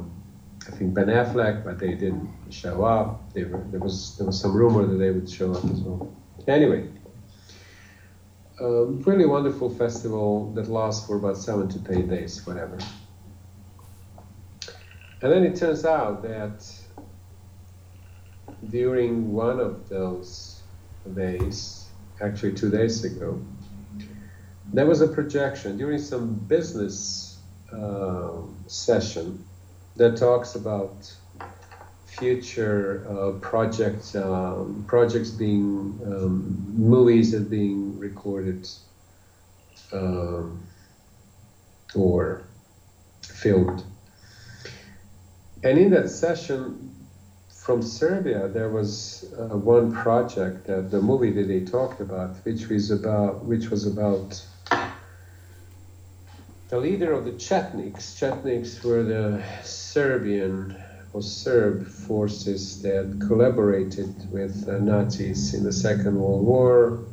I 0.68 0.72
think 0.72 0.94
Ben 0.94 1.08
Affleck, 1.08 1.64
but 1.64 1.80
they 1.80 1.94
didn't 1.94 2.30
show 2.50 2.84
up. 2.84 3.34
Were, 3.36 3.66
there 3.72 3.80
was 3.80 4.18
there 4.18 4.28
was 4.28 4.40
some 4.40 4.54
rumor 4.54 4.86
that 4.86 4.98
they 4.98 5.12
would 5.12 5.30
show 5.30 5.52
up 5.54 5.64
as 5.66 5.80
well. 5.82 6.16
Anyway 6.48 6.90
a 8.60 8.86
really 8.86 9.26
wonderful 9.26 9.70
festival 9.70 10.52
that 10.54 10.70
lasts 10.70 11.08
for 11.08 11.18
about 11.18 11.38
seven 11.38 11.68
to 11.68 11.98
eight 11.98 12.10
days, 12.10 12.46
whatever. 12.46 12.78
And 15.22 15.32
then 15.32 15.44
it 15.44 15.56
turns 15.56 15.86
out 15.86 16.22
that 16.24 16.66
during 18.70 19.34
one 19.34 19.60
of 19.60 19.90
those 19.90 20.62
days, 21.16 21.90
actually 22.22 22.54
two 22.54 22.70
days 22.70 23.04
ago, 23.04 23.42
there 24.74 24.88
was 24.88 25.02
a 25.02 25.08
projection 25.08 25.78
during 25.78 26.00
some 26.00 26.34
business 26.34 27.38
uh, 27.72 28.42
session 28.68 29.46
that 29.96 30.18
talks 30.18 30.56
about 30.56 31.14
future 32.08 33.06
uh, 33.10 33.32
projects, 33.40 34.16
um, 34.16 34.84
projects 34.88 35.30
being 35.30 36.00
um, 36.06 36.66
movies 36.76 37.32
that 37.32 37.50
being 37.50 37.98
recorded 38.00 38.68
um, 39.92 40.64
or 41.96 42.44
filmed. 43.22 43.84
And 45.64 45.78
in 45.78 45.92
that 45.92 46.10
session 46.10 46.90
from 47.50 47.82
Serbia, 47.82 48.48
there 48.48 48.70
was 48.70 49.32
uh, 49.38 49.56
one 49.56 49.94
project, 49.94 50.68
that 50.68 50.92
the 50.92 51.02
movie 51.02 51.32
that 51.32 51.48
they 51.48 51.62
talked 51.62 52.02
about, 52.02 52.36
which 52.44 52.68
was 52.68 52.92
about, 52.92 53.46
which 53.46 53.70
was 53.70 53.86
about 53.86 54.44
the 56.74 56.80
leader 56.80 57.14
of 57.14 57.24
the 57.24 57.32
Chetniks. 57.34 58.18
Chetniks 58.18 58.84
were 58.84 59.04
the 59.04 59.44
Serbian 59.64 60.76
or 61.14 61.22
Serb 61.22 61.86
forces 61.88 62.82
that 62.82 63.24
collaborated 63.28 64.16
with 64.32 64.68
uh, 64.68 64.80
Nazis 64.80 65.54
in 65.54 65.64
the 65.64 65.72
Second 65.72 66.20
World 66.20 66.44
War 66.44 67.06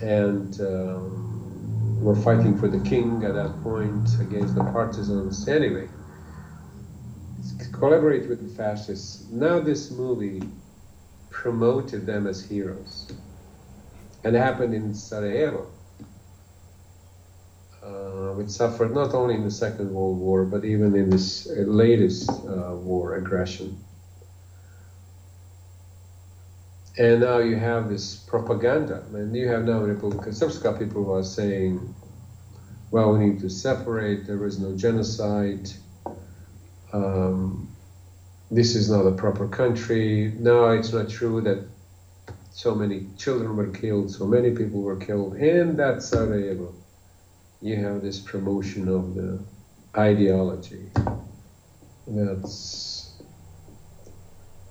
and 0.00 0.60
um, 0.60 2.00
were 2.00 2.14
fighting 2.14 2.56
for 2.56 2.68
the 2.68 2.78
king 2.88 3.24
at 3.24 3.34
that 3.34 3.60
point 3.64 4.08
against 4.20 4.54
the 4.54 4.62
partisans. 4.62 5.48
Anyway, 5.48 5.88
collaborate 7.72 8.28
with 8.28 8.48
the 8.48 8.54
fascists. 8.54 9.26
Now 9.28 9.58
this 9.58 9.90
movie 9.90 10.40
promoted 11.30 12.06
them 12.06 12.28
as 12.28 12.44
heroes. 12.44 13.10
And 14.22 14.36
it 14.36 14.38
happened 14.38 14.72
in 14.72 14.94
Sarajevo, 14.94 15.66
uh, 17.86 18.32
which 18.34 18.48
suffered 18.48 18.92
not 18.92 19.14
only 19.14 19.34
in 19.34 19.44
the 19.44 19.50
Second 19.50 19.94
World 19.94 20.18
War, 20.18 20.44
but 20.44 20.64
even 20.64 20.96
in 20.96 21.08
this 21.10 21.46
latest 21.50 22.28
uh, 22.30 22.74
war 22.74 23.14
aggression. 23.14 23.78
And 26.98 27.20
now 27.20 27.38
you 27.38 27.56
have 27.56 27.88
this 27.88 28.16
propaganda, 28.16 29.04
and 29.12 29.36
you 29.36 29.48
have 29.48 29.64
now 29.64 29.80
Republika 29.80 30.28
Srpska 30.28 30.78
people 30.78 31.04
who 31.04 31.12
are 31.12 31.22
saying, 31.22 31.94
well, 32.90 33.12
we 33.12 33.26
need 33.26 33.40
to 33.40 33.50
separate, 33.50 34.26
there 34.26 34.44
is 34.46 34.58
no 34.58 34.74
genocide, 34.74 35.70
um, 36.92 37.68
this 38.50 38.74
is 38.74 38.90
not 38.90 39.06
a 39.06 39.12
proper 39.12 39.46
country. 39.46 40.32
No, 40.38 40.70
it's 40.70 40.92
not 40.92 41.08
true 41.08 41.40
that 41.42 41.66
so 42.52 42.74
many 42.74 43.06
children 43.18 43.56
were 43.56 43.68
killed, 43.68 44.10
so 44.10 44.24
many 44.24 44.50
people 44.52 44.80
were 44.80 44.96
killed, 44.96 45.34
and 45.34 45.78
that's 45.78 46.08
Sarajevo. 46.08 46.72
You 47.60 47.76
have 47.76 48.02
this 48.02 48.20
promotion 48.20 48.88
of 48.88 49.14
the 49.14 49.40
ideology. 49.96 50.90
That's 52.06 53.14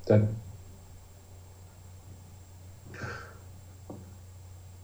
that 0.08 0.28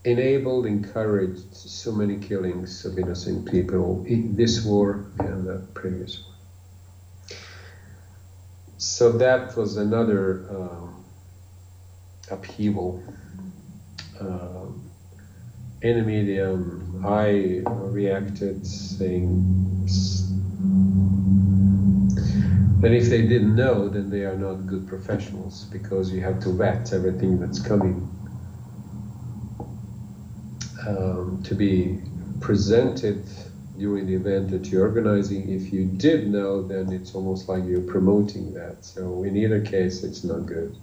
enabled, 0.04 0.66
encouraged 0.66 1.54
so 1.54 1.92
many 1.92 2.18
killings 2.18 2.84
of 2.84 2.98
innocent 2.98 3.50
people 3.50 4.04
in 4.06 4.34
this 4.34 4.64
war 4.64 5.06
and 5.20 5.46
the 5.46 5.64
previous 5.74 6.24
one. 6.24 7.38
So 8.78 9.12
that 9.12 9.56
was 9.56 9.76
another 9.76 10.44
um, 10.50 11.04
upheaval. 12.30 13.00
Um, 14.18 14.91
in 15.82 15.96
the 15.98 16.02
media, 16.04 16.56
I 17.04 17.62
reacted 17.66 18.64
saying 18.64 19.86
that 22.80 22.92
if 22.92 23.08
they 23.08 23.22
didn't 23.22 23.56
know, 23.56 23.88
then 23.88 24.08
they 24.08 24.24
are 24.24 24.36
not 24.36 24.66
good 24.66 24.86
professionals 24.86 25.64
because 25.72 26.12
you 26.12 26.20
have 26.20 26.40
to 26.40 26.50
vet 26.50 26.92
everything 26.92 27.40
that's 27.40 27.60
coming 27.60 28.08
um, 30.86 31.42
to 31.44 31.54
be 31.54 31.98
presented 32.40 33.24
during 33.76 34.06
the 34.06 34.14
event 34.14 34.50
that 34.50 34.66
you're 34.66 34.82
organizing. 34.82 35.48
If 35.48 35.72
you 35.72 35.86
did 35.86 36.28
know, 36.28 36.62
then 36.62 36.92
it's 36.92 37.14
almost 37.14 37.48
like 37.48 37.64
you're 37.64 37.80
promoting 37.80 38.54
that. 38.54 38.84
So 38.84 39.24
in 39.24 39.36
either 39.36 39.60
case, 39.60 40.04
it's 40.04 40.22
not 40.22 40.46
good. 40.46 40.76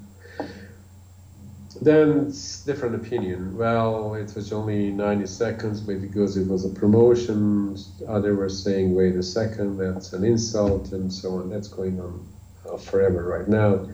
Then 1.82 2.34
different 2.66 2.96
opinion. 2.96 3.58
Well, 3.58 4.16
it 4.16 4.36
was 4.36 4.52
only 4.52 4.92
90 4.92 5.26
seconds, 5.28 5.80
but 5.80 6.02
because 6.02 6.36
it 6.36 6.48
was 6.48 6.66
a 6.66 6.70
promotion, 6.70 7.78
others 8.08 8.38
were 8.38 8.50
saying, 8.50 8.94
wait 8.94 9.16
a 9.16 9.24
second, 9.24 9.78
that's 9.78 10.12
an 10.12 10.26
insult, 10.26 10.92
and 10.92 11.12
so 11.12 11.38
on. 11.38 11.50
That's 11.50 11.70
going 11.70 12.02
on 12.02 12.28
uh, 12.70 12.78
forever 12.78 13.24
right 13.24 13.48
now. 13.48 13.90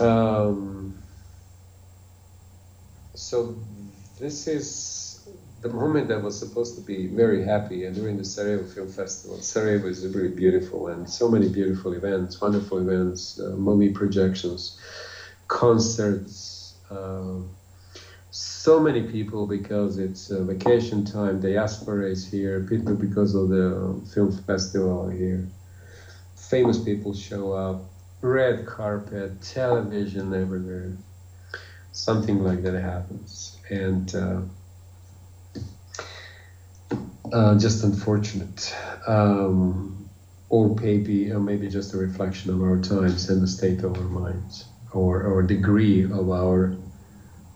Um, 0.00 0.98
so 3.14 3.54
this 4.18 4.46
is 4.46 5.28
the 5.60 5.68
moment 5.68 6.08
that 6.08 6.22
was 6.22 6.38
supposed 6.38 6.74
to 6.76 6.80
be 6.80 7.06
very 7.06 7.44
happy, 7.44 7.84
and 7.84 7.94
during 7.94 8.16
the 8.16 8.24
Sarajevo 8.24 8.66
Film 8.66 8.88
Festival, 8.88 9.38
Sarajevo 9.42 9.88
is 9.88 10.06
really 10.06 10.34
beautiful, 10.34 10.88
and 10.88 11.08
so 11.08 11.28
many 11.28 11.50
beautiful 11.50 11.92
events, 11.92 12.40
wonderful 12.40 12.78
events, 12.78 13.38
uh, 13.38 13.50
movie 13.50 13.90
projections, 13.90 14.80
concerts, 15.48 16.51
uh, 16.92 17.42
so 18.32 18.80
many 18.80 19.02
people 19.02 19.46
because 19.46 19.98
it's 19.98 20.30
uh, 20.30 20.42
vacation 20.44 21.04
time, 21.04 21.40
diaspora 21.40 22.10
is 22.10 22.26
here, 22.26 22.66
people 22.68 22.94
because 22.94 23.34
of 23.34 23.50
the 23.50 24.00
film 24.14 24.32
festival 24.32 25.08
here, 25.10 25.46
famous 26.34 26.82
people 26.82 27.12
show 27.12 27.52
up, 27.52 27.82
red 28.22 28.64
carpet, 28.66 29.42
television 29.42 30.32
everywhere, 30.32 30.96
something 31.92 32.42
like 32.42 32.62
that 32.62 32.80
happens, 32.80 33.58
and 33.68 34.14
uh, 34.14 34.40
uh, 37.32 37.58
just 37.58 37.84
unfortunate, 37.84 38.74
um, 39.06 40.08
or 40.48 40.74
maybe 40.76 41.30
or 41.32 41.40
maybe 41.40 41.68
just 41.68 41.92
a 41.92 41.98
reflection 41.98 42.50
of 42.50 42.62
our 42.62 42.78
times 42.80 43.28
and 43.28 43.42
the 43.42 43.48
state 43.48 43.82
of 43.82 43.94
our 43.96 44.04
minds, 44.04 44.64
or 44.92 45.22
or 45.22 45.42
degree 45.42 46.04
of 46.04 46.30
our 46.30 46.76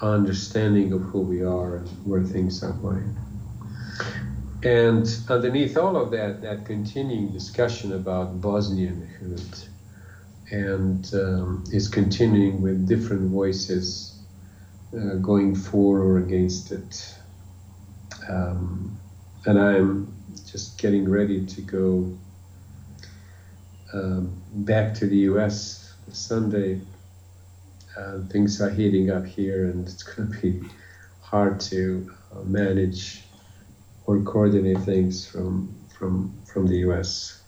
understanding 0.01 0.93
of 0.93 1.01
who 1.03 1.21
we 1.21 1.43
are 1.43 1.77
and 1.77 1.89
where 2.07 2.23
things 2.23 2.63
are 2.63 2.73
going. 2.73 3.17
And 4.63 5.07
underneath 5.29 5.77
all 5.77 5.97
of 5.97 6.11
that, 6.11 6.43
that 6.43 6.65
continuing 6.65 7.33
discussion 7.33 7.93
about 7.93 8.41
Bosnianhood 8.41 9.69
and 10.51 11.11
um, 11.15 11.65
is 11.73 11.89
continuing 11.89 12.61
with 12.61 12.87
different 12.87 13.31
voices 13.31 14.19
uh, 14.95 15.15
going 15.17 15.55
for 15.55 16.01
or 16.01 16.19
against 16.19 16.73
it. 16.73 17.15
Um, 18.29 18.99
and 19.45 19.59
I'm 19.59 20.13
just 20.51 20.79
getting 20.79 21.09
ready 21.09 21.45
to 21.47 21.61
go 21.61 22.13
um, 23.93 24.43
back 24.53 24.95
to 24.95 25.07
the 25.07 25.17
US 25.31 25.95
Sunday. 26.13 26.81
Uh, 27.97 28.19
things 28.29 28.61
are 28.61 28.71
heating 28.71 29.11
up 29.11 29.25
here, 29.25 29.67
and 29.67 29.87
it's 29.87 30.03
going 30.03 30.33
to 30.33 30.41
be 30.41 30.69
hard 31.23 31.59
to 31.61 32.13
uh, 32.33 32.43
manage 32.43 33.23
or 34.07 34.21
coordinate 34.21 34.79
things 34.81 35.27
from 35.27 35.75
from 35.99 36.33
from 36.45 36.67
the 36.67 36.79
US. 36.89 37.43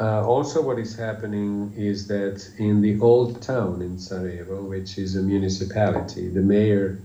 Uh, 0.00 0.26
also, 0.26 0.60
what 0.62 0.78
is 0.78 0.96
happening 0.96 1.72
is 1.76 2.08
that 2.08 2.48
in 2.58 2.82
the 2.82 2.98
old 3.00 3.40
town 3.40 3.82
in 3.82 3.98
Sarajevo, 3.98 4.64
which 4.64 4.98
is 4.98 5.14
a 5.14 5.22
municipality, 5.22 6.28
the 6.28 6.40
mayor 6.40 6.98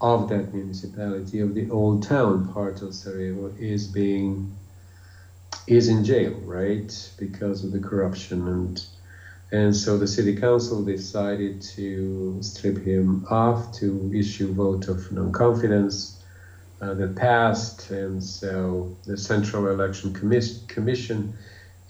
of 0.00 0.28
that 0.28 0.52
municipality 0.52 1.40
of 1.40 1.54
the 1.54 1.70
old 1.70 2.02
town 2.02 2.52
part 2.52 2.82
of 2.82 2.94
Sarajevo 2.94 3.54
is 3.58 3.86
being 3.86 4.54
is 5.66 5.88
in 5.88 6.04
jail, 6.04 6.34
right, 6.44 7.10
because 7.18 7.64
of 7.64 7.72
the 7.72 7.78
corruption 7.78 8.46
and 8.48 8.84
and 9.52 9.74
so 9.76 9.98
the 9.98 10.06
city 10.06 10.34
council 10.34 10.84
decided 10.84 11.60
to 11.76 12.38
strip 12.42 12.78
him 12.78 13.24
off 13.30 13.72
to 13.72 14.10
issue 14.14 14.52
vote 14.52 14.88
of 14.88 15.10
non-confidence 15.12 16.22
uh, 16.80 16.94
that 16.94 17.16
passed, 17.16 17.90
and 17.90 18.22
so 18.22 18.94
the 19.06 19.16
Central 19.16 19.68
Election 19.68 20.12
Commis- 20.12 20.66
Commission 20.68 21.36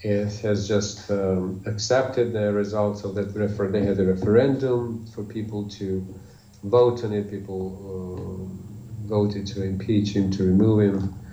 is, 0.03 0.41
has 0.41 0.69
just 0.69 1.11
um, 1.11 1.63
accepted 1.67 2.33
the 2.33 2.53
results 2.53 3.05
of 3.05 3.15
that 3.15 3.35
refer. 3.35 3.69
They 3.69 3.83
had 3.85 3.99
a 3.99 4.05
referendum 4.05 5.07
for 5.07 5.25
people 5.25 5.65
to 5.71 6.05
vote 6.65 7.05
on 7.05 7.13
it. 7.13 7.31
People 7.31 7.75
uh, 7.81 9.09
voted 9.09 9.47
to 9.49 9.63
impeach 9.63 10.15
him, 10.15 10.31
to 10.33 10.45
remove 10.45 10.81
him. 10.81 11.24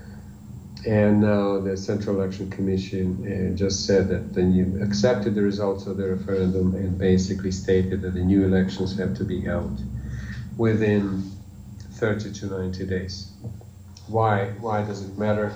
And 0.86 1.22
now 1.22 1.60
the 1.60 1.78
Central 1.78 2.20
Election 2.20 2.50
Commission 2.50 3.52
uh, 3.54 3.56
just 3.56 3.86
said 3.86 4.10
that 4.10 4.34
then 4.34 4.52
you 4.52 4.82
accepted 4.82 5.36
the 5.36 5.42
results 5.42 5.86
of 5.86 5.98
the 5.98 6.10
referendum 6.10 6.74
and 6.74 6.98
basically 6.98 7.52
stated 7.52 8.02
that 8.02 8.16
the 8.16 8.24
new 8.24 8.44
elections 8.44 8.98
have 8.98 9.16
to 9.18 9.24
be 9.24 9.42
held 9.42 9.80
within 10.58 11.24
30 11.94 12.34
to 12.34 12.46
90 12.48 12.86
days. 12.88 13.32
Why? 14.08 14.54
Why 14.60 14.84
does 14.84 15.04
it 15.04 15.18
matter? 15.20 15.54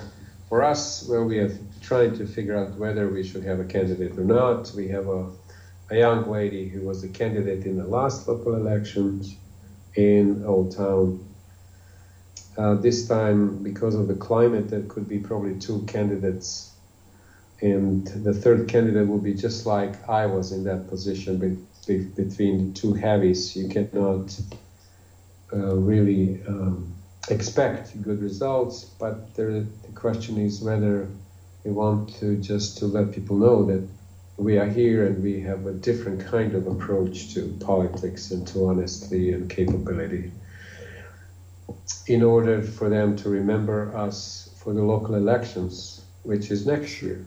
For 0.48 0.62
us, 0.62 1.08
well, 1.08 1.24
we 1.24 1.40
are 1.40 1.58
trying 1.82 2.16
to 2.18 2.26
figure 2.26 2.56
out 2.56 2.76
whether 2.76 3.08
we 3.08 3.24
should 3.24 3.42
have 3.42 3.58
a 3.58 3.64
candidate 3.64 4.16
or 4.16 4.24
not. 4.24 4.72
We 4.76 4.86
have 4.88 5.08
a, 5.08 5.28
a 5.90 5.98
young 5.98 6.30
lady 6.30 6.68
who 6.68 6.82
was 6.82 7.02
a 7.02 7.08
candidate 7.08 7.66
in 7.66 7.76
the 7.76 7.86
last 7.86 8.28
local 8.28 8.54
elections 8.54 9.34
in 9.96 10.44
Old 10.44 10.76
Town. 10.76 11.26
Uh, 12.56 12.74
this 12.74 13.06
time, 13.06 13.62
because 13.62 13.94
of 13.94 14.08
the 14.08 14.14
climate, 14.14 14.70
there 14.70 14.82
could 14.88 15.06
be 15.06 15.18
probably 15.18 15.58
two 15.58 15.82
candidates, 15.82 16.72
and 17.60 18.06
the 18.24 18.32
third 18.32 18.66
candidate 18.68 19.06
will 19.06 19.18
be 19.18 19.34
just 19.34 19.66
like 19.66 20.08
I 20.08 20.24
was 20.24 20.52
in 20.52 20.64
that 20.64 20.88
position 20.88 21.38
be, 21.38 21.58
be, 21.86 22.04
between 22.04 22.72
the 22.72 22.78
two 22.78 22.94
heavies. 22.94 23.54
You 23.54 23.68
cannot 23.68 24.38
uh, 25.52 25.76
really 25.76 26.40
um, 26.48 26.94
expect 27.28 28.00
good 28.02 28.22
results, 28.22 28.84
but 28.84 29.34
there, 29.34 29.60
the 29.60 29.92
question 29.94 30.38
is 30.38 30.62
whether 30.62 31.08
we 31.62 31.72
want 31.72 32.14
to 32.20 32.36
just 32.38 32.78
to 32.78 32.86
let 32.86 33.12
people 33.12 33.36
know 33.36 33.66
that 33.66 33.86
we 34.38 34.58
are 34.58 34.68
here 34.68 35.06
and 35.06 35.22
we 35.22 35.40
have 35.40 35.66
a 35.66 35.72
different 35.72 36.24
kind 36.26 36.54
of 36.54 36.66
approach 36.66 37.34
to 37.34 37.54
politics 37.60 38.30
and 38.30 38.46
to 38.48 38.66
honesty 38.66 39.32
and 39.32 39.50
capability 39.50 40.30
in 42.06 42.22
order 42.22 42.62
for 42.62 42.88
them 42.88 43.16
to 43.16 43.28
remember 43.28 43.96
us 43.96 44.50
for 44.62 44.72
the 44.72 44.82
local 44.82 45.14
elections, 45.14 46.02
which 46.22 46.50
is 46.50 46.66
next 46.66 47.02
year. 47.02 47.24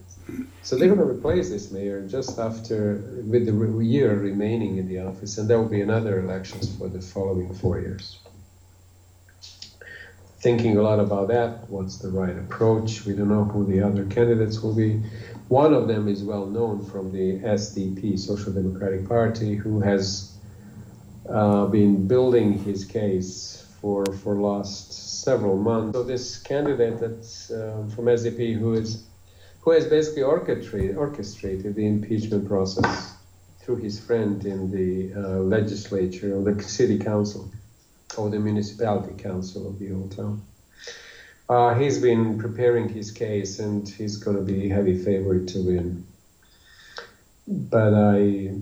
So 0.62 0.76
they're 0.76 0.94
going 0.94 1.00
to 1.00 1.06
replace 1.06 1.50
this 1.50 1.72
mayor 1.72 2.08
just 2.08 2.38
after, 2.38 2.96
with 3.24 3.46
the 3.46 3.84
year 3.84 4.16
remaining 4.16 4.78
in 4.78 4.88
the 4.88 5.00
office, 5.00 5.38
and 5.38 5.50
there 5.50 5.60
will 5.60 5.70
be 5.70 5.82
another 5.82 6.20
elections 6.20 6.76
for 6.78 6.88
the 6.88 7.02
following 7.02 7.54
four 7.54 7.80
years. 7.80 8.20
Thinking 10.40 10.78
a 10.78 10.82
lot 10.82 11.00
about 11.00 11.28
that, 11.30 11.70
what's 11.70 11.98
the 11.98 12.10
right 12.10 12.38
approach? 12.38 13.06
We 13.06 13.14
don't 13.14 13.28
know 13.28 13.44
who 13.44 13.66
the 13.66 13.82
other 13.82 14.06
candidates 14.06 14.62
will 14.62 14.76
be. 14.76 15.02
One 15.50 15.74
of 15.74 15.88
them 15.88 16.08
is 16.08 16.24
well 16.24 16.46
known 16.46 16.86
from 16.86 17.12
the 17.12 17.40
SDP, 17.40 18.18
Social 18.20 18.54
Democratic 18.54 19.08
Party, 19.08 19.56
who 19.56 19.82
has 19.82 20.38
uh, 21.28 21.66
been 21.66 22.08
building 22.08 22.54
his 22.54 22.86
case 22.86 23.66
for 23.82 24.06
for 24.06 24.36
last 24.36 25.24
several 25.24 25.58
months. 25.58 25.98
So 25.98 26.04
this 26.04 26.38
candidate 26.38 27.00
that's 27.00 27.52
uh, 27.52 27.88
from 27.96 28.06
SDP, 28.06 28.58
who 28.58 28.74
is 28.74 29.06
who 29.62 29.72
has 29.72 29.86
basically 29.86 30.24
orchestrated, 30.24 30.98
orchestrated 30.98 31.76
the 31.76 31.86
impeachment 31.86 32.48
process 32.48 33.14
through 33.60 33.78
his 33.78 34.00
friend 34.00 34.44
in 34.46 34.72
the 34.72 35.14
uh, 35.14 35.40
legislature 35.40 36.36
or 36.36 36.42
the 36.52 36.64
city 36.64 36.98
council 36.98 37.52
or 38.18 38.30
the 38.30 38.40
municipality 38.40 39.22
council 39.22 39.68
of 39.68 39.78
the 39.80 39.94
old 39.94 40.16
town. 40.16 40.42
Uh, 41.48 41.74
he's 41.74 42.00
been 42.00 42.38
preparing 42.38 42.88
his 42.88 43.12
case 43.12 43.60
and 43.60 43.90
he's 43.90 44.18
going 44.18 44.38
to 44.38 44.44
be 44.44 44.70
a 44.70 44.74
heavy 44.74 44.98
favorite 44.98 45.48
to 45.48 45.60
win. 45.60 46.06
But 47.48 47.94
I, 47.94 48.54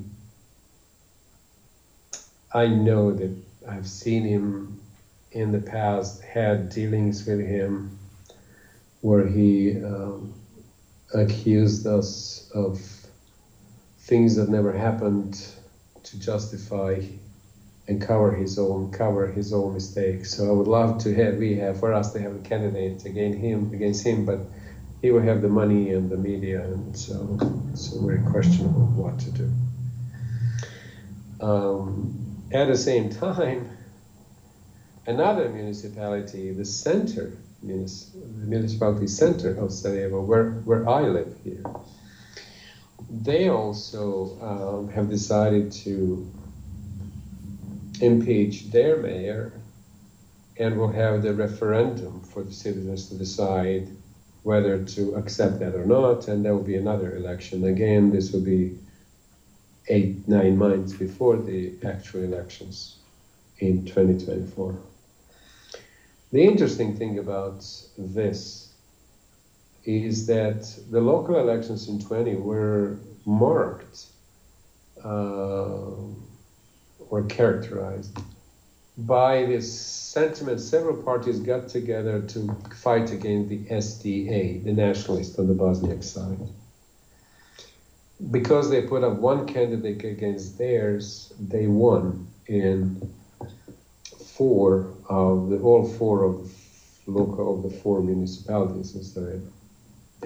I 2.54 2.68
know 2.68 3.14
that 3.14 3.36
I've 3.68 3.88
seen 3.88 4.24
him 4.24 4.80
in 5.38 5.52
the 5.52 5.60
past, 5.60 6.22
had 6.24 6.70
dealings 6.70 7.26
with 7.26 7.40
him 7.40 7.98
where 9.02 9.28
he 9.28 9.78
um, 9.84 10.34
accused 11.14 11.86
us 11.86 12.50
of 12.54 12.80
things 14.00 14.36
that 14.36 14.50
never 14.50 14.72
happened 14.72 15.46
to 16.04 16.20
justify 16.20 17.02
and 17.88 18.02
cover 18.02 18.32
his 18.36 18.58
own 18.58 18.92
cover 18.92 19.28
his 19.28 19.54
own 19.54 19.74
mistakes. 19.74 20.36
So 20.36 20.50
I 20.50 20.52
would 20.52 20.68
love 20.68 20.98
to 21.04 21.14
have 21.16 21.36
we 21.36 21.56
have 21.58 21.80
for 21.80 21.94
us 21.94 22.12
to 22.14 22.20
have 22.20 22.36
a 22.36 22.40
candidate 22.40 23.06
against 23.06 23.40
him 23.40 23.72
against 23.74 24.06
him, 24.06 24.26
but 24.26 24.40
he 25.02 25.12
will 25.12 25.22
have 25.22 25.42
the 25.42 25.50
money 25.50 25.94
and 25.94 26.10
the 26.10 26.18
media, 26.18 26.64
and 26.64 26.98
so 26.98 27.38
so 27.76 28.00
very 28.00 28.20
questionable 28.32 28.88
what 28.96 29.20
to 29.20 29.32
do. 29.32 29.50
Um, 31.40 32.48
at 32.52 32.66
the 32.68 32.78
same 32.78 33.10
time, 33.10 33.70
another 35.08 35.50
municipality, 35.50 36.52
the 36.52 36.66
center 36.66 37.32
the 37.64 37.90
municipality 38.46 39.08
center 39.08 39.58
of 39.58 39.72
Sarajevo, 39.72 40.22
where, 40.22 40.52
where 40.66 40.88
I 40.88 41.02
live 41.02 41.36
here, 41.44 41.64
they 43.10 43.50
also 43.50 44.38
um, 44.42 44.90
have 44.90 45.10
decided 45.10 45.72
to 45.84 46.30
impeach 48.02 48.70
their 48.70 48.98
mayor 48.98 49.54
and 50.58 50.78
will 50.78 50.92
have 50.92 51.24
the 51.24 51.34
referendum 51.34 52.22
for 52.22 52.44
the 52.44 52.54
citizens 52.54 53.10
to 53.10 53.16
decide 53.16 53.88
whether 54.44 54.84
to 54.84 55.16
accept 55.16 55.60
that 55.60 55.76
or 55.76 55.86
not, 55.86 56.28
and 56.28 56.44
there 56.44 56.56
will 56.56 56.64
be 56.64 56.76
another 56.76 57.16
election. 57.16 57.66
Again, 57.66 58.12
this 58.12 58.32
will 58.32 58.42
be 58.42 58.78
eight, 59.90 60.28
nine 60.28 60.58
months 60.58 60.94
before 60.94 61.38
the 61.38 61.74
actual 61.84 62.24
elections 62.24 62.98
in 63.60 63.86
2024. 63.86 64.78
The 66.38 66.46
interesting 66.46 66.96
thing 66.96 67.18
about 67.18 67.66
this 67.98 68.72
is 69.86 70.28
that 70.28 70.72
the 70.92 71.02
local 71.02 71.36
elections 71.36 71.88
in 71.90 72.00
20 72.00 72.36
were 72.36 73.00
marked 73.26 74.06
uh, 75.04 75.96
or 77.10 77.24
characterized 77.28 78.20
by 79.00 79.46
this 79.46 79.82
sentiment. 79.82 80.60
Several 80.60 81.02
parties 81.02 81.40
got 81.40 81.70
together 81.70 82.22
to 82.22 82.56
fight 82.84 83.12
against 83.12 83.50
the 83.50 83.58
SDA, 83.74 84.64
the 84.64 84.74
nationalists 84.74 85.40
on 85.40 85.48
the 85.48 85.56
Bosniak 85.56 86.04
side. 86.04 86.38
Because 88.30 88.70
they 88.70 88.84
put 88.84 89.04
up 89.04 89.14
one 89.14 89.48
candidate 89.48 90.04
against 90.04 90.60
theirs, 90.60 91.34
they 91.40 91.66
won 91.66 92.28
in 92.46 93.12
four 94.38 94.94
of 95.10 95.50
the 95.50 95.58
all 95.60 95.88
four 95.88 96.24
of 96.24 96.52
local 97.08 97.56
of 97.56 97.64
the 97.64 97.78
four 97.80 98.02
municipalities 98.02 98.96
in 98.96 99.04
Sarajevo, 99.04 99.52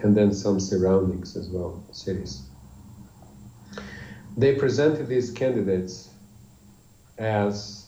and 0.03 0.15
then 0.15 0.33
some 0.33 0.59
surroundings 0.59 1.37
as 1.37 1.47
well, 1.49 1.83
cities. 1.91 2.43
They 4.37 4.55
presented 4.55 5.07
these 5.07 5.31
candidates 5.31 6.09
as 7.17 7.87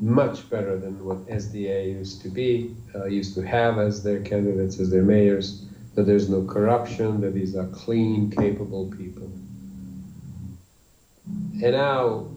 much 0.00 0.48
better 0.48 0.78
than 0.78 1.04
what 1.04 1.26
SDA 1.26 1.92
used 1.98 2.22
to 2.22 2.28
be, 2.28 2.74
uh, 2.94 3.06
used 3.06 3.34
to 3.34 3.42
have 3.42 3.78
as 3.78 4.02
their 4.02 4.20
candidates, 4.20 4.78
as 4.80 4.90
their 4.90 5.02
mayors, 5.02 5.64
that 5.94 6.04
there's 6.04 6.30
no 6.30 6.44
corruption, 6.44 7.20
that 7.20 7.34
these 7.34 7.54
are 7.56 7.66
clean, 7.66 8.30
capable 8.30 8.86
people. 8.96 9.30
And 11.62 11.72
now 11.72 12.28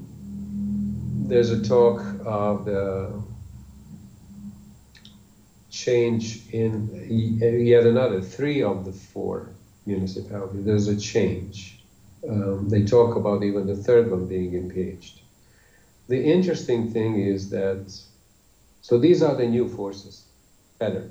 there's 1.27 1.51
a 1.51 1.61
talk 1.61 2.01
of 2.25 2.65
the 2.65 3.21
change 5.69 6.47
in 6.51 7.65
yet 7.65 7.85
another 7.85 8.21
three 8.21 8.61
of 8.61 8.85
the 8.85 8.91
four 8.91 9.49
municipalities. 9.85 10.65
There's 10.65 10.87
a 10.87 10.97
change. 10.99 11.83
Um, 12.29 12.69
they 12.69 12.85
talk 12.85 13.15
about 13.15 13.43
even 13.43 13.67
the 13.67 13.75
third 13.75 14.11
one 14.11 14.27
being 14.27 14.53
impeached. 14.53 15.21
The 16.07 16.21
interesting 16.23 16.91
thing 16.91 17.19
is 17.19 17.49
that, 17.49 17.91
so 18.81 18.97
these 18.97 19.23
are 19.23 19.35
the 19.35 19.47
new 19.47 19.67
forces, 19.67 20.25
better, 20.77 21.09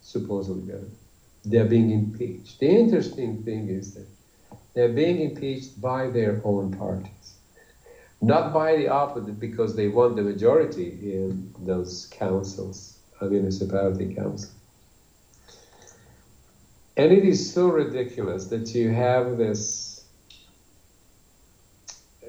supposedly 0.00 0.62
better. 0.62 0.88
They're 1.44 1.66
being 1.66 1.90
impeached. 1.90 2.58
The 2.60 2.68
interesting 2.68 3.42
thing 3.42 3.68
is 3.68 3.94
that 3.94 4.06
they're 4.74 4.88
being 4.88 5.20
impeached 5.20 5.80
by 5.80 6.08
their 6.08 6.40
own 6.44 6.72
parties 6.72 7.31
not 8.22 8.52
by 8.54 8.76
the 8.76 8.88
opposite 8.88 9.38
because 9.40 9.74
they 9.74 9.88
won 9.88 10.14
the 10.14 10.22
majority 10.22 10.90
in 11.02 11.52
those 11.58 12.08
councils, 12.12 12.98
a 13.20 13.26
municipality 13.26 14.14
council. 14.14 14.50
And 16.96 17.10
it 17.10 17.24
is 17.24 17.52
so 17.52 17.68
ridiculous 17.68 18.46
that 18.46 18.74
you 18.74 18.90
have 18.90 19.36
this 19.36 19.90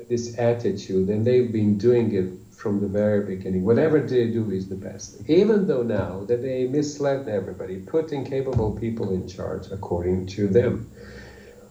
this 0.09 0.37
attitude, 0.37 1.07
and 1.07 1.25
they've 1.25 1.51
been 1.51 1.77
doing 1.77 2.13
it 2.13 2.29
from 2.53 2.81
the 2.81 2.87
very 2.87 3.23
beginning. 3.23 3.63
Whatever 3.63 4.01
they 4.01 4.27
do 4.27 4.51
is 4.51 4.67
the 4.67 4.75
best. 4.75 5.29
Even 5.29 5.65
though 5.65 5.83
now 5.83 6.25
that 6.25 6.41
they 6.41 6.67
misled 6.67 7.29
everybody, 7.29 7.77
put 7.77 8.11
incapable 8.11 8.77
people 8.77 9.13
in 9.13 9.27
charge 9.27 9.67
according 9.71 10.25
to 10.27 10.47
them 10.47 10.89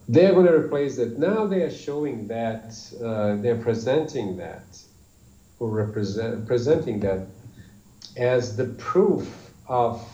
they're 0.09 0.33
going 0.33 0.47
to 0.47 0.53
replace 0.53 0.99
it. 0.99 1.19
Now 1.19 1.47
they 1.47 1.63
are 1.63 1.71
showing 1.71 2.29
that, 2.29 2.75
uh, 3.03 3.37
they're 3.37 3.57
presenting 3.57 4.37
that, 4.39 4.65
or 5.59 5.71
represent, 5.71 6.47
presenting 6.47 7.01
that 7.01 7.27
as 8.17 8.57
the 8.57 8.67
proof 8.67 9.51
of 9.69 10.07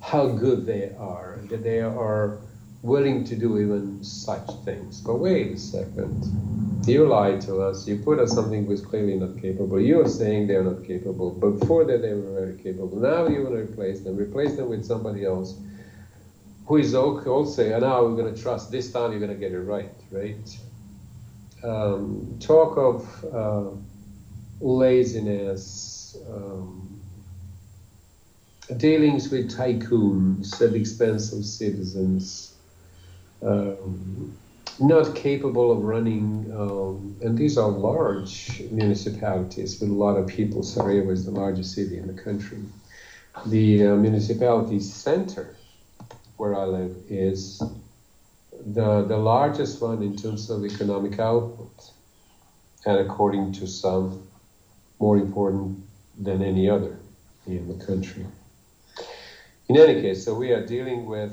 how 0.00 0.26
good 0.26 0.66
they 0.66 0.92
are, 0.98 1.38
that 1.48 1.62
they 1.62 1.80
are 1.80 2.38
willing 2.82 3.24
to 3.24 3.36
do 3.36 3.58
even 3.58 4.02
such 4.02 4.48
things. 4.64 5.00
But 5.00 5.16
wait 5.16 5.52
a 5.52 5.58
second. 5.58 6.82
You 6.84 7.06
lied 7.06 7.40
to 7.42 7.62
us. 7.62 7.86
You 7.86 7.98
put 7.98 8.18
us 8.18 8.32
something 8.32 8.66
was 8.66 8.80
clearly 8.80 9.14
not 9.14 9.40
capable. 9.40 9.80
You 9.80 10.00
are 10.00 10.08
saying 10.08 10.48
they're 10.48 10.64
not 10.64 10.84
capable. 10.84 11.30
Before 11.30 11.84
that, 11.84 12.02
they 12.02 12.12
were 12.12 12.32
very 12.32 12.58
capable. 12.58 12.98
Now 12.98 13.28
you 13.28 13.44
want 13.44 13.54
to 13.54 13.62
replace 13.62 14.00
them. 14.00 14.16
Replace 14.16 14.56
them 14.56 14.68
with 14.68 14.84
somebody 14.84 15.24
else 15.24 15.54
who 16.66 16.76
is 16.76 16.94
okay 16.94 17.28
also, 17.28 17.72
and 17.72 17.82
now 17.82 18.02
we're 18.04 18.16
going 18.16 18.32
to 18.32 18.40
trust 18.40 18.70
this 18.70 18.92
time 18.92 19.10
you're 19.10 19.20
going 19.20 19.32
to 19.32 19.38
get 19.38 19.52
it 19.52 19.60
right, 19.60 19.90
right? 20.10 20.58
Um, 21.64 22.38
talk 22.40 22.76
of 22.76 23.24
uh, 23.32 23.70
laziness, 24.60 26.16
um, 26.28 27.00
dealings 28.76 29.30
with 29.30 29.50
tycoons 29.50 30.60
at 30.60 30.72
the 30.72 30.78
expense 30.78 31.32
of 31.32 31.44
citizens, 31.44 32.54
um, 33.42 34.36
not 34.78 35.14
capable 35.14 35.72
of 35.72 35.82
running, 35.82 36.50
um, 36.56 37.16
and 37.22 37.36
these 37.36 37.58
are 37.58 37.68
large 37.68 38.62
municipalities 38.70 39.80
with 39.80 39.90
a 39.90 39.92
lot 39.92 40.16
of 40.16 40.26
people. 40.26 40.62
Sarajevo 40.62 41.10
is 41.10 41.24
the 41.24 41.30
largest 41.32 41.74
city 41.74 41.98
in 41.98 42.06
the 42.06 42.22
country. 42.22 42.58
The 43.46 43.88
uh, 43.88 43.96
municipality 43.96 44.80
center 44.80 45.56
where 46.42 46.58
I 46.58 46.64
live 46.64 46.96
is 47.08 47.62
the, 48.50 49.04
the 49.04 49.16
largest 49.16 49.80
one 49.80 50.02
in 50.02 50.16
terms 50.16 50.50
of 50.50 50.64
economic 50.64 51.20
output, 51.20 51.92
and 52.84 52.98
according 52.98 53.52
to 53.52 53.68
some, 53.68 54.20
more 54.98 55.18
important 55.18 55.78
than 56.18 56.42
any 56.42 56.68
other 56.68 56.98
in 57.46 57.68
the 57.68 57.84
country. 57.86 58.26
In 59.68 59.76
any 59.76 60.02
case, 60.02 60.24
so 60.24 60.34
we 60.34 60.50
are 60.50 60.66
dealing 60.66 61.06
with 61.06 61.32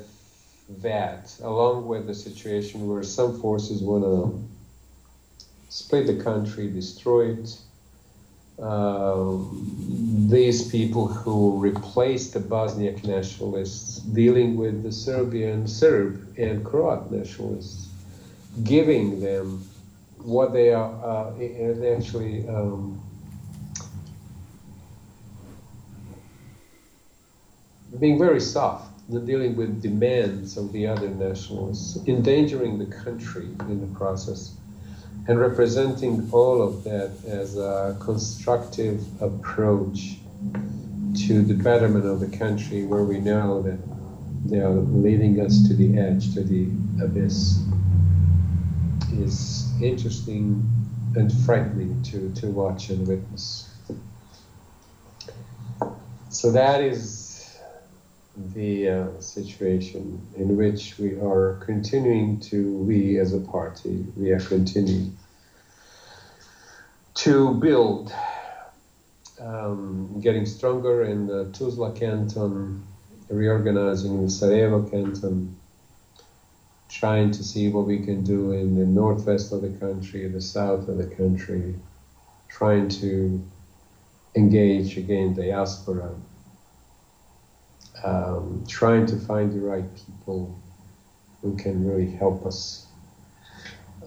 that, 0.83 1.35
along 1.41 1.87
with 1.87 2.05
the 2.05 2.13
situation 2.13 2.87
where 2.87 3.01
some 3.01 3.41
forces 3.41 3.81
want 3.81 4.03
to 4.03 4.39
split 5.69 6.05
the 6.05 6.23
country, 6.23 6.67
destroy 6.67 7.31
it, 7.31 7.57
these 10.29 10.69
people 10.69 11.07
who 11.07 11.57
replaced 11.59 12.33
the 12.33 12.39
Bosniak 12.39 13.05
nationalists 13.05 13.99
dealing 13.99 14.57
with 14.57 14.83
the 14.83 14.91
Serbian, 14.91 15.67
Serb, 15.67 16.37
and 16.37 16.65
Croat 16.65 17.09
nationalists, 17.09 17.87
giving 18.63 19.21
them 19.21 19.65
what 20.17 20.51
they 20.51 20.73
are 20.73 20.91
uh, 21.03 21.95
actually 21.95 22.47
um, 22.49 23.01
being 27.99 28.19
very 28.19 28.41
soft 28.41 28.89
dealing 29.25 29.55
with 29.55 29.81
demands 29.81 30.55
of 30.55 30.71
the 30.71 30.85
other 30.85 31.09
nationalists, 31.09 31.97
endangering 32.07 32.77
the 32.77 32.85
country 32.85 33.47
in 33.61 33.81
the 33.81 33.97
process, 33.97 34.55
and 35.29 35.39
representing 35.39 36.27
all 36.31 36.59
of 36.59 36.83
that 36.83 37.11
as 37.27 37.55
a 37.55 37.95
constructive 37.99 38.99
approach 39.21 40.17
to 41.15 41.43
the 41.43 41.53
betterment 41.53 42.03
of 42.03 42.19
the 42.19 42.35
country 42.35 42.83
where 42.83 43.03
we 43.03 43.19
know 43.19 43.61
that 43.61 43.77
they 44.49 44.57
are 44.57 44.71
leading 44.71 45.39
us 45.39 45.67
to 45.67 45.75
the 45.75 45.99
edge, 45.99 46.33
to 46.33 46.43
the 46.43 46.65
abyss, 47.03 47.59
is 49.11 49.71
interesting 49.83 50.67
and 51.15 51.31
frightening 51.45 52.01
to, 52.01 52.33
to 52.33 52.47
watch 52.47 52.89
and 52.89 53.07
witness. 53.07 53.69
So 56.29 56.51
that 56.53 56.81
is 56.81 57.28
the 58.53 58.89
uh, 58.89 59.19
situation 59.19 60.25
in 60.37 60.55
which 60.55 60.97
we 60.97 61.19
are 61.19 61.59
continuing 61.65 62.39
to, 62.39 62.77
we 62.77 63.19
as 63.19 63.33
a 63.33 63.39
party, 63.39 64.05
we 64.15 64.31
are 64.31 64.39
continuing 64.39 65.17
to 67.15 67.53
build, 67.55 68.13
um, 69.41 70.21
getting 70.21 70.45
stronger 70.45 71.03
in 71.03 71.27
the 71.27 71.45
Tuzla 71.51 71.97
canton, 71.99 72.81
reorganizing 73.29 74.23
the 74.23 74.29
Sarajevo 74.29 74.89
canton, 74.89 75.55
trying 76.87 77.31
to 77.31 77.43
see 77.43 77.67
what 77.67 77.85
we 77.85 77.99
can 77.99 78.23
do 78.23 78.53
in 78.53 78.75
the 78.75 78.85
northwest 78.85 79.51
of 79.51 79.61
the 79.61 79.69
country, 79.69 80.27
the 80.27 80.41
south 80.41 80.87
of 80.87 80.97
the 80.97 81.15
country, 81.15 81.75
trying 82.47 82.87
to 82.87 83.43
engage 84.35 84.97
again 84.97 85.33
diaspora 85.33 86.15
um, 88.03 88.63
trying 88.67 89.05
to 89.07 89.15
find 89.17 89.51
the 89.53 89.59
right 89.59 89.85
people 89.95 90.59
who 91.41 91.55
can 91.57 91.87
really 91.87 92.09
help 92.09 92.45
us. 92.45 92.87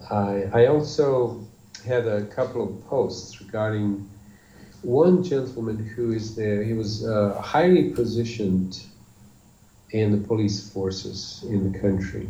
I, 0.09 0.49
I 0.53 0.65
also 0.67 1.45
had 1.85 2.07
a 2.07 2.25
couple 2.25 2.63
of 2.63 2.87
posts 2.87 3.41
regarding 3.41 4.09
one 4.81 5.23
gentleman 5.23 5.77
who 5.77 6.11
is 6.11 6.35
there. 6.35 6.63
He 6.63 6.73
was 6.73 7.05
uh, 7.05 7.39
highly 7.41 7.89
positioned 7.89 8.83
in 9.91 10.11
the 10.11 10.27
police 10.27 10.69
forces 10.69 11.43
in 11.47 11.71
the 11.71 11.79
country. 11.79 12.27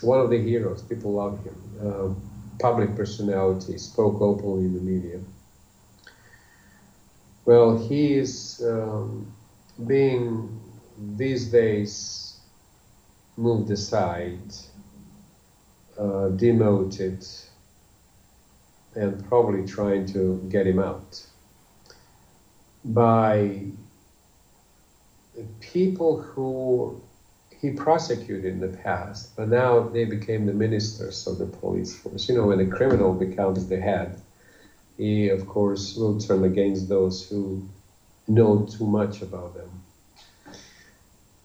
One 0.00 0.20
of 0.20 0.30
the 0.30 0.38
heroes, 0.38 0.82
people 0.82 1.12
love 1.12 1.42
him. 1.44 1.56
Uh, 1.80 2.14
public 2.58 2.94
personality, 2.94 3.78
spoke 3.78 4.20
openly 4.20 4.64
in 4.66 4.74
the 4.74 4.80
media. 4.80 5.20
Well, 7.44 7.76
he 7.76 8.14
is 8.14 8.62
um, 8.64 9.32
being 9.86 10.61
these 11.16 11.46
days 11.46 12.36
moved 13.36 13.70
aside, 13.70 14.54
uh, 15.98 16.28
demoted, 16.28 17.26
and 18.94 19.26
probably 19.28 19.66
trying 19.66 20.06
to 20.06 20.36
get 20.50 20.66
him 20.66 20.78
out 20.78 21.24
by 22.84 23.64
people 25.60 26.20
who 26.20 27.00
he 27.50 27.70
prosecuted 27.70 28.44
in 28.44 28.60
the 28.60 28.76
past, 28.78 29.34
but 29.36 29.48
now 29.48 29.80
they 29.80 30.04
became 30.04 30.46
the 30.46 30.52
ministers 30.52 31.26
of 31.26 31.38
the 31.38 31.46
police 31.46 31.96
force. 31.96 32.28
You 32.28 32.36
know, 32.36 32.46
when 32.46 32.60
a 32.60 32.66
criminal 32.66 33.14
becomes 33.14 33.68
the 33.68 33.80
head, 33.80 34.20
he, 34.96 35.28
of 35.28 35.46
course, 35.46 35.94
will 35.96 36.18
turn 36.18 36.44
against 36.44 36.88
those 36.88 37.28
who 37.28 37.66
know 38.26 38.66
too 38.66 38.86
much 38.86 39.22
about 39.22 39.54
them. 39.54 39.70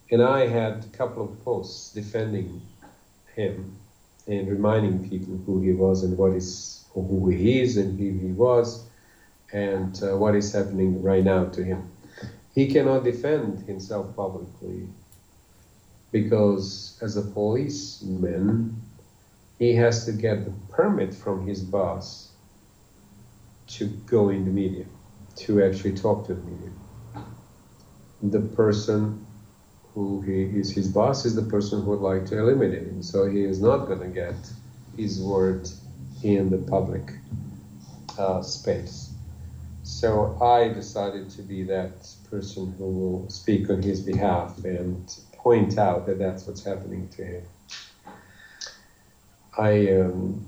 And 0.09 0.23
I 0.23 0.47
had 0.47 0.85
a 0.85 0.97
couple 0.97 1.23
of 1.23 1.43
posts 1.43 1.91
defending 1.93 2.61
him 3.35 3.77
and 4.25 4.49
reminding 4.49 5.09
people 5.09 5.37
who 5.45 5.61
he 5.61 5.73
was 5.73 6.03
and 6.03 6.17
what 6.17 6.33
is 6.33 6.85
who 6.93 7.29
he 7.29 7.61
is 7.61 7.77
and 7.77 7.99
who 7.99 8.27
he 8.27 8.31
was 8.31 8.85
and 9.51 10.01
uh, 10.03 10.17
what 10.17 10.35
is 10.35 10.51
happening 10.53 11.03
right 11.03 11.23
now 11.23 11.45
to 11.45 11.63
him. 11.63 11.91
He 12.55 12.71
cannot 12.71 13.03
defend 13.03 13.67
himself 13.67 14.15
publicly 14.15 14.87
because 16.11 16.97
as 17.01 17.17
a 17.17 17.21
policeman 17.21 18.81
he 19.59 19.75
has 19.75 20.05
to 20.05 20.13
get 20.13 20.45
the 20.45 20.53
permit 20.69 21.13
from 21.13 21.45
his 21.45 21.61
boss 21.61 22.29
to 23.67 23.87
go 23.87 24.29
in 24.29 24.45
the 24.45 24.51
media, 24.51 24.85
to 25.35 25.63
actually 25.63 25.93
talk 25.93 26.25
to 26.27 26.33
the 26.33 26.41
media. 26.41 26.69
The 28.23 28.39
person 28.39 29.26
who 29.97 30.21
he 30.21 30.43
is 30.59 30.69
his 30.69 30.87
boss 30.87 31.25
is 31.25 31.33
the 31.33 31.41
person 31.41 31.81
who 31.81 31.89
would 31.89 32.01
like 32.01 32.23
to 32.23 32.37
eliminate 32.37 32.83
him. 32.83 33.01
So 33.01 33.27
he 33.27 33.43
is 33.43 33.59
not 33.59 33.87
going 33.87 34.01
to 34.01 34.07
get 34.07 34.35
his 34.95 35.19
word 35.19 35.67
in 36.21 36.51
the 36.51 36.59
public 36.59 37.13
uh, 38.19 38.43
space. 38.43 39.09
So 39.81 40.37
I 40.39 40.67
decided 40.67 41.31
to 41.31 41.41
be 41.41 41.63
that 41.63 42.07
person 42.29 42.75
who 42.77 42.85
will 42.85 43.29
speak 43.29 43.71
on 43.71 43.81
his 43.81 43.99
behalf 43.99 44.63
and 44.63 45.03
point 45.33 45.79
out 45.79 46.05
that 46.05 46.19
that's 46.19 46.45
what's 46.45 46.63
happening 46.63 47.09
to 47.17 47.25
him. 47.25 47.43
I 49.57 49.93
um, 49.93 50.45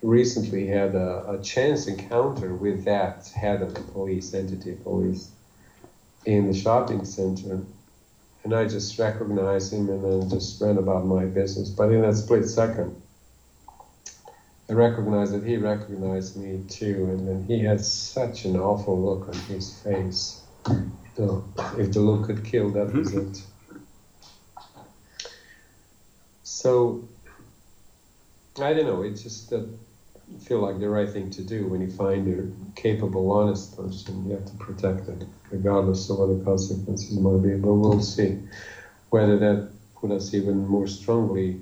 recently 0.00 0.68
had 0.68 0.94
a, 0.94 1.32
a, 1.32 1.42
chance 1.42 1.88
encounter 1.88 2.54
with 2.54 2.84
that 2.84 3.26
head 3.34 3.62
of 3.62 3.74
the 3.74 3.80
police, 3.80 4.32
entity 4.32 4.76
police, 4.84 5.30
in 6.24 6.46
the 6.46 6.54
shopping 6.56 7.04
center 7.04 7.62
and 8.46 8.54
I 8.54 8.64
just 8.64 8.96
recognized 8.96 9.72
him 9.72 9.88
and 9.88 10.04
then 10.04 10.30
just 10.30 10.60
went 10.60 10.78
about 10.78 11.04
my 11.04 11.24
business. 11.24 11.68
But 11.68 11.90
in 11.90 12.02
that 12.02 12.14
split 12.14 12.48
second, 12.48 12.94
I 14.70 14.72
recognized 14.72 15.32
that 15.32 15.42
he 15.42 15.56
recognized 15.56 16.36
me 16.36 16.62
too, 16.68 17.08
and 17.10 17.26
then 17.26 17.42
he 17.48 17.64
had 17.64 17.80
such 17.84 18.44
an 18.44 18.56
awful 18.56 19.02
look 19.02 19.26
on 19.26 19.34
his 19.46 19.76
face. 19.80 20.42
So 21.16 21.44
if 21.76 21.92
the 21.92 21.98
look 21.98 22.26
could 22.26 22.44
kill, 22.44 22.70
that 22.70 22.94
was 22.94 23.10
mm-hmm. 23.10 23.32
it. 23.32 23.42
So 26.44 27.02
I 28.62 28.74
don't 28.74 28.86
know. 28.86 29.02
It's 29.02 29.24
just 29.24 29.50
that 29.50 29.68
feel 30.40 30.58
like 30.58 30.78
the 30.78 30.88
right 30.88 31.08
thing 31.08 31.30
to 31.30 31.42
do 31.42 31.66
when 31.66 31.80
you 31.80 31.88
find 31.88 32.26
a 32.28 32.80
capable, 32.80 33.30
honest 33.30 33.76
person. 33.76 34.26
You 34.26 34.34
have 34.34 34.46
to 34.46 34.54
protect 34.54 35.06
them, 35.06 35.28
regardless 35.50 36.08
of 36.10 36.18
what 36.18 36.36
the 36.36 36.44
consequences 36.44 37.16
might 37.18 37.42
be. 37.42 37.54
But 37.54 37.74
we'll 37.74 38.00
see 38.00 38.36
whether 39.10 39.38
that 39.38 39.68
put 39.94 40.10
us 40.10 40.34
even 40.34 40.66
more 40.66 40.86
strongly 40.86 41.56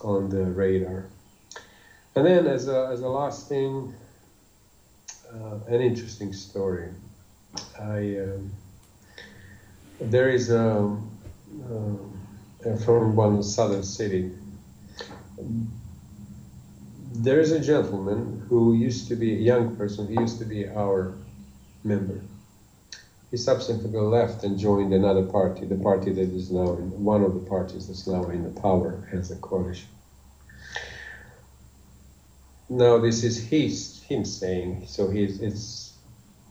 on 0.00 0.28
the 0.28 0.44
radar. 0.44 1.06
And 2.14 2.24
then, 2.24 2.46
as 2.46 2.68
a, 2.68 2.88
as 2.90 3.02
a 3.02 3.08
last 3.08 3.48
thing, 3.48 3.92
uh, 5.32 5.58
an 5.66 5.80
interesting 5.80 6.32
story. 6.32 6.88
I 7.78 8.18
um, 8.18 8.50
there 10.00 10.28
is 10.28 10.50
a, 10.50 10.96
uh, 11.70 12.76
from 12.84 13.16
one 13.16 13.42
southern 13.42 13.82
city 13.82 14.30
there 17.22 17.40
is 17.40 17.52
a 17.52 17.60
gentleman 17.60 18.44
who 18.48 18.74
used 18.74 19.08
to 19.08 19.16
be 19.16 19.32
a 19.34 19.38
young 19.38 19.76
person, 19.76 20.06
he 20.06 20.14
used 20.14 20.38
to 20.38 20.44
be 20.44 20.68
our 20.68 21.14
member. 21.84 22.20
He 23.30 23.36
subsequently 23.36 24.00
left 24.00 24.44
and 24.44 24.58
joined 24.58 24.92
another 24.92 25.24
party, 25.24 25.66
the 25.66 25.76
party 25.76 26.12
that 26.12 26.30
is 26.30 26.50
now 26.50 26.72
in, 26.74 27.04
one 27.04 27.22
of 27.22 27.34
the 27.34 27.40
parties 27.40 27.88
that's 27.88 28.06
now 28.06 28.24
in 28.30 28.44
the 28.44 28.60
power 28.60 29.08
as 29.12 29.30
a 29.30 29.36
coalition. 29.36 29.88
Now 32.68 32.98
this 32.98 33.24
is 33.24 33.48
he's 33.48 34.02
him 34.02 34.24
saying, 34.24 34.86
so 34.86 35.08
he's 35.08 35.40
it's 35.40 35.94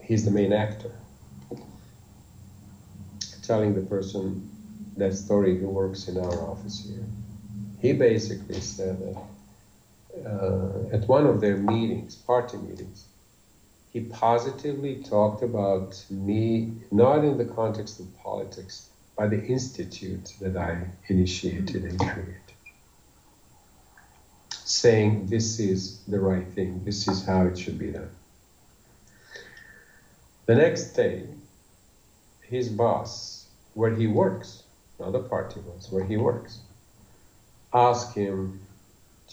he's 0.02 0.26
the 0.26 0.32
main 0.32 0.54
actor. 0.54 0.92
Telling 3.44 3.76
the 3.76 3.82
person 3.82 4.50
that 4.98 5.14
story 5.14 5.58
who 5.58 5.68
works 5.68 6.08
in 6.08 6.18
our 6.18 6.42
office 6.50 6.86
here. 6.88 7.04
He 7.80 7.94
basically 7.94 8.62
said 8.62 9.00
that 9.00 9.22
uh, 10.24 10.96
at 10.96 11.08
one 11.08 11.26
of 11.26 11.42
their 11.42 11.58
meetings, 11.58 12.16
party 12.16 12.58
meetings, 12.58 13.06
he 13.92 14.02
positively 14.02 15.04
talked 15.04 15.42
about 15.44 16.04
me, 16.10 16.74
not 16.92 17.24
in 17.24 17.38
the 17.38 17.46
context 17.46 18.00
of 18.00 18.18
politics, 18.18 18.90
but 19.18 19.30
the 19.30 19.42
institute 19.46 20.34
that 20.42 20.58
I 20.58 20.88
initiated 21.08 21.84
and 21.84 22.00
created. 22.00 22.36
Saying 24.52 25.28
this 25.28 25.60
is 25.60 26.00
the 26.08 26.20
right 26.20 26.48
thing, 26.56 26.84
this 26.84 27.08
is 27.08 27.26
how 27.26 27.46
it 27.46 27.58
should 27.58 27.80
be 27.80 27.92
done. 27.92 28.10
The 30.46 30.56
next 30.56 30.92
day, 30.92 31.24
his 32.42 32.70
boss, 32.70 33.46
where 33.74 33.94
he 33.94 34.08
works, 34.08 34.64
not 35.00 35.12
the 35.12 35.20
party 35.20 35.60
boss, 35.62 35.92
where 35.92 36.04
he 36.04 36.18
works, 36.18 36.60
asked 37.74 38.16
him 38.16 38.65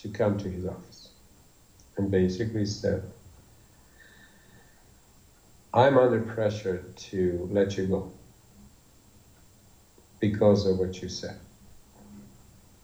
to 0.03 0.09
come 0.09 0.37
to 0.37 0.51
his 0.51 0.67
office 0.67 1.11
and 1.97 2.11
basically 2.11 2.67
said, 2.67 3.03
I'm 5.73 5.97
under 5.97 6.21
pressure 6.21 6.83
to 6.97 7.49
let 7.51 7.77
you 7.77 7.87
go 7.87 8.09
because 10.21 10.67
of 10.67 10.79
what 10.79 11.01
you 11.01 11.09
said 11.09 11.37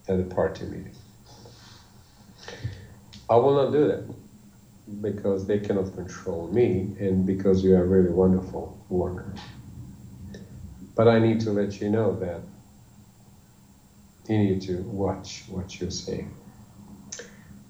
at 0.09 0.16
the 0.16 0.24
party 0.35 0.64
meeting. 0.64 0.94
I 3.28 3.37
will 3.37 3.54
not 3.54 3.72
do 3.72 3.88
that 3.88 4.04
because 5.02 5.44
they 5.44 5.59
cannot 5.59 5.92
control 5.94 6.48
me 6.48 6.87
and 6.98 7.26
because 7.26 7.62
you 7.62 7.74
are 7.74 7.83
a 7.83 7.87
really 7.87 8.11
wonderful 8.11 8.72
worker. 8.88 9.35
But 10.94 11.09
I 11.09 11.18
need 11.18 11.40
to 11.40 11.50
let 11.52 11.81
you 11.81 11.90
know 11.90 12.14
that 12.14 12.40
you 14.28 14.38
need 14.38 14.62
to 14.62 14.78
watch 14.83 15.44
what 15.48 15.78
you're 15.81 15.90
saying. 15.90 16.38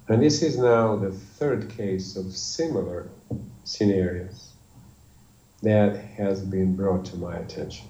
And 0.09 0.23
this 0.23 0.43
is 0.43 0.57
now 0.57 0.97
the 0.97 1.13
third 1.13 1.69
case 1.69 2.17
of 2.17 2.35
similar 2.35 3.11
scenarios 3.65 4.55
that 5.63 5.97
has 5.97 6.41
been 6.41 6.75
brought 6.77 7.05
to 7.07 7.17
my 7.17 7.37
attention. 7.37 7.87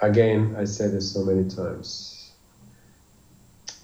Again, 0.00 0.56
I 0.58 0.64
said 0.64 0.92
this 0.92 1.12
so 1.12 1.24
many 1.24 1.48
times. 1.50 2.32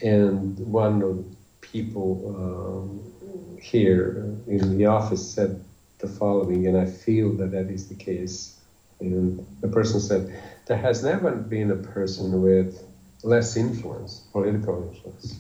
And 0.00 0.59
one 0.59 1.02
of 1.02 1.16
the 1.16 1.24
people 1.61 2.35
um, 2.38 3.59
here 3.61 4.35
in 4.46 4.78
the 4.78 4.87
office 4.87 5.35
said 5.35 5.62
the 5.98 6.09
following, 6.09 6.66
and 6.66 6.76
I 6.76 6.87
feel 6.87 7.35
that 7.35 7.50
that 7.50 7.70
is 7.70 7.88
the 7.88 7.94
case. 7.94 8.59
And 9.00 9.46
the 9.61 9.68
person 9.68 10.00
said, 10.00 10.42
There 10.66 10.76
has 10.76 11.05
never 11.05 11.33
been 11.33 11.70
a 11.70 11.76
person 11.76 12.40
with 12.40 12.83
less 13.22 13.57
influence, 13.57 14.26
political 14.33 14.88
influence, 14.88 15.37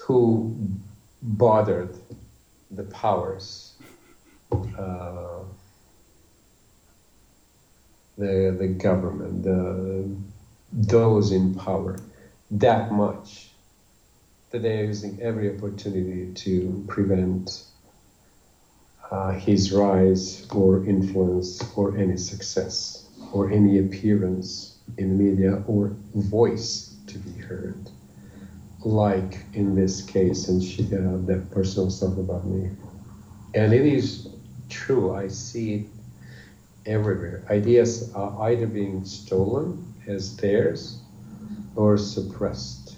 who 0.00 0.54
bothered 1.22 1.96
the 2.70 2.84
powers, 2.84 3.74
uh, 4.52 5.40
the 8.18 8.56
the 8.58 8.68
government, 8.68 9.42
the 9.42 10.08
those 10.72 11.32
in 11.32 11.54
power, 11.54 11.98
that 12.50 12.92
much 12.92 13.50
that 14.50 14.62
they 14.62 14.80
are 14.80 14.84
using 14.84 15.20
every 15.20 15.54
opportunity 15.54 16.32
to 16.32 16.84
prevent 16.86 17.64
uh, 19.10 19.32
his 19.32 19.72
rise 19.72 20.46
or 20.50 20.84
influence 20.86 21.62
or 21.76 21.96
any 21.96 22.16
success 22.16 23.08
or 23.32 23.50
any 23.50 23.78
appearance 23.78 24.76
in 24.96 25.18
media 25.18 25.62
or 25.66 25.96
voice 26.14 26.94
to 27.06 27.18
be 27.18 27.40
heard 27.40 27.90
like 28.84 29.38
in 29.54 29.74
this 29.74 30.02
case, 30.02 30.48
and 30.48 30.62
she, 30.62 30.84
uh, 30.84 31.16
that 31.26 31.50
personal 31.50 31.90
stuff 31.90 32.16
about 32.18 32.46
me. 32.46 32.70
And 33.54 33.72
it 33.72 33.86
is 33.86 34.28
true, 34.68 35.14
I 35.14 35.28
see 35.28 35.74
it 35.74 35.86
everywhere. 36.86 37.44
Ideas 37.50 38.12
are 38.14 38.50
either 38.50 38.66
being 38.66 39.04
stolen 39.04 39.94
as 40.06 40.36
theirs 40.36 40.98
or 41.76 41.96
suppressed. 41.96 42.96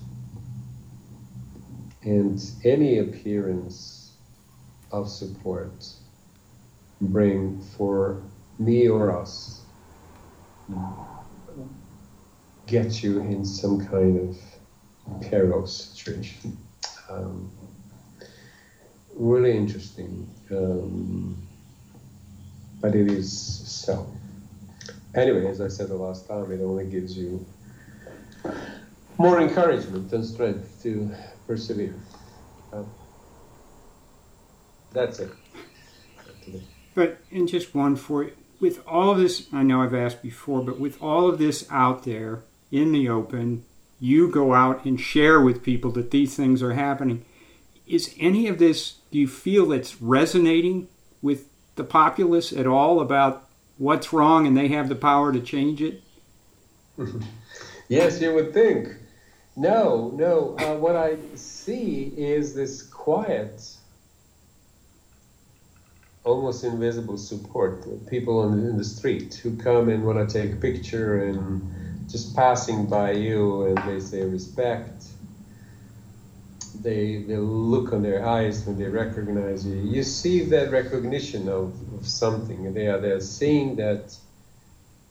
And 2.02 2.42
any 2.64 2.98
appearance 2.98 4.12
of 4.92 5.08
support 5.08 5.86
bring 7.00 7.60
for 7.76 8.22
me 8.58 8.88
or 8.88 9.16
us 9.16 9.60
get 12.66 13.02
you 13.02 13.20
in 13.20 13.44
some 13.44 13.86
kind 13.86 14.28
of 14.28 14.36
peril 15.22 15.66
situation. 15.66 16.56
Um, 17.08 17.50
really 19.14 19.56
interesting, 19.56 20.28
um, 20.50 21.36
but 22.80 22.94
it 22.94 23.10
is 23.10 23.32
so. 23.32 24.06
Anyway, 25.14 25.46
as 25.46 25.60
I 25.60 25.68
said 25.68 25.88
the 25.88 25.94
last 25.94 26.28
time, 26.28 26.50
it 26.52 26.60
only 26.60 26.86
gives 26.86 27.16
you 27.16 27.44
more 29.18 29.40
encouragement 29.40 30.12
and 30.12 30.24
strength 30.24 30.82
to 30.82 31.10
persevere. 31.46 31.94
Uh, 32.72 32.82
that's 34.92 35.20
it. 35.20 35.30
But 36.94 37.18
in 37.30 37.46
just 37.46 37.74
one 37.74 37.96
for 37.96 38.24
you. 38.24 38.32
with 38.58 38.80
all 38.86 39.10
of 39.10 39.18
this, 39.18 39.48
I 39.52 39.62
know 39.62 39.82
I've 39.82 39.94
asked 39.94 40.22
before, 40.22 40.62
but 40.62 40.80
with 40.80 41.02
all 41.02 41.28
of 41.28 41.38
this 41.38 41.66
out 41.70 42.04
there 42.04 42.42
in 42.70 42.92
the 42.92 43.08
open, 43.08 43.64
you 43.98 44.28
go 44.28 44.54
out 44.54 44.84
and 44.84 45.00
share 45.00 45.40
with 45.40 45.62
people 45.62 45.90
that 45.92 46.10
these 46.10 46.36
things 46.36 46.62
are 46.62 46.74
happening. 46.74 47.24
Is 47.86 48.14
any 48.18 48.48
of 48.48 48.58
this, 48.58 48.96
do 49.10 49.18
you 49.18 49.28
feel 49.28 49.72
it's 49.72 50.00
resonating 50.02 50.88
with 51.22 51.46
the 51.76 51.84
populace 51.84 52.52
at 52.52 52.66
all 52.66 53.00
about 53.00 53.48
what's 53.78 54.12
wrong 54.12 54.46
and 54.46 54.56
they 54.56 54.68
have 54.68 54.88
the 54.88 54.94
power 54.94 55.32
to 55.32 55.40
change 55.40 55.80
it? 55.80 56.02
yes, 57.88 58.20
you 58.20 58.34
would 58.34 58.52
think. 58.52 58.88
No, 59.56 60.10
no. 60.14 60.56
Uh, 60.58 60.76
what 60.76 60.96
I 60.96 61.16
see 61.34 62.12
is 62.16 62.54
this 62.54 62.82
quiet, 62.82 63.76
almost 66.24 66.64
invisible 66.64 67.16
support. 67.16 67.86
People 68.08 68.40
on 68.40 68.60
the, 68.60 68.68
in 68.68 68.76
the 68.76 68.84
street 68.84 69.34
who 69.42 69.56
come 69.56 69.88
and 69.88 70.04
want 70.04 70.28
to 70.28 70.42
take 70.42 70.52
a 70.52 70.56
picture 70.56 71.24
and 71.24 71.85
just 72.08 72.34
passing 72.36 72.86
by 72.86 73.12
you 73.12 73.64
and 73.66 73.78
they 73.78 74.00
say 74.00 74.22
respect. 74.22 75.04
They, 76.82 77.22
they 77.22 77.36
look 77.36 77.92
on 77.92 78.02
their 78.02 78.24
eyes 78.26 78.64
when 78.64 78.78
they 78.78 78.84
recognize 78.84 79.66
you. 79.66 79.74
You 79.76 80.02
see 80.02 80.44
that 80.44 80.70
recognition 80.70 81.48
of, 81.48 81.74
of 81.94 82.06
something. 82.06 82.72
They 82.74 82.86
are 82.86 83.00
they're 83.00 83.20
seeing 83.20 83.76
that 83.76 84.16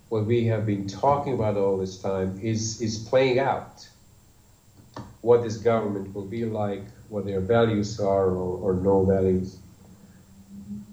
what 0.09 0.25
we 0.25 0.45
have 0.45 0.65
been 0.65 0.87
talking 0.87 1.33
about 1.33 1.57
all 1.57 1.77
this 1.77 1.97
time 1.97 2.39
is, 2.41 2.81
is 2.81 2.97
playing 2.97 3.39
out. 3.39 3.87
What 5.21 5.43
this 5.43 5.57
government 5.57 6.13
will 6.13 6.25
be 6.25 6.45
like, 6.45 6.83
what 7.09 7.25
their 7.25 7.41
values 7.41 7.99
are 7.99 8.27
or, 8.27 8.71
or 8.71 8.73
no 8.75 9.03
values. 9.03 9.57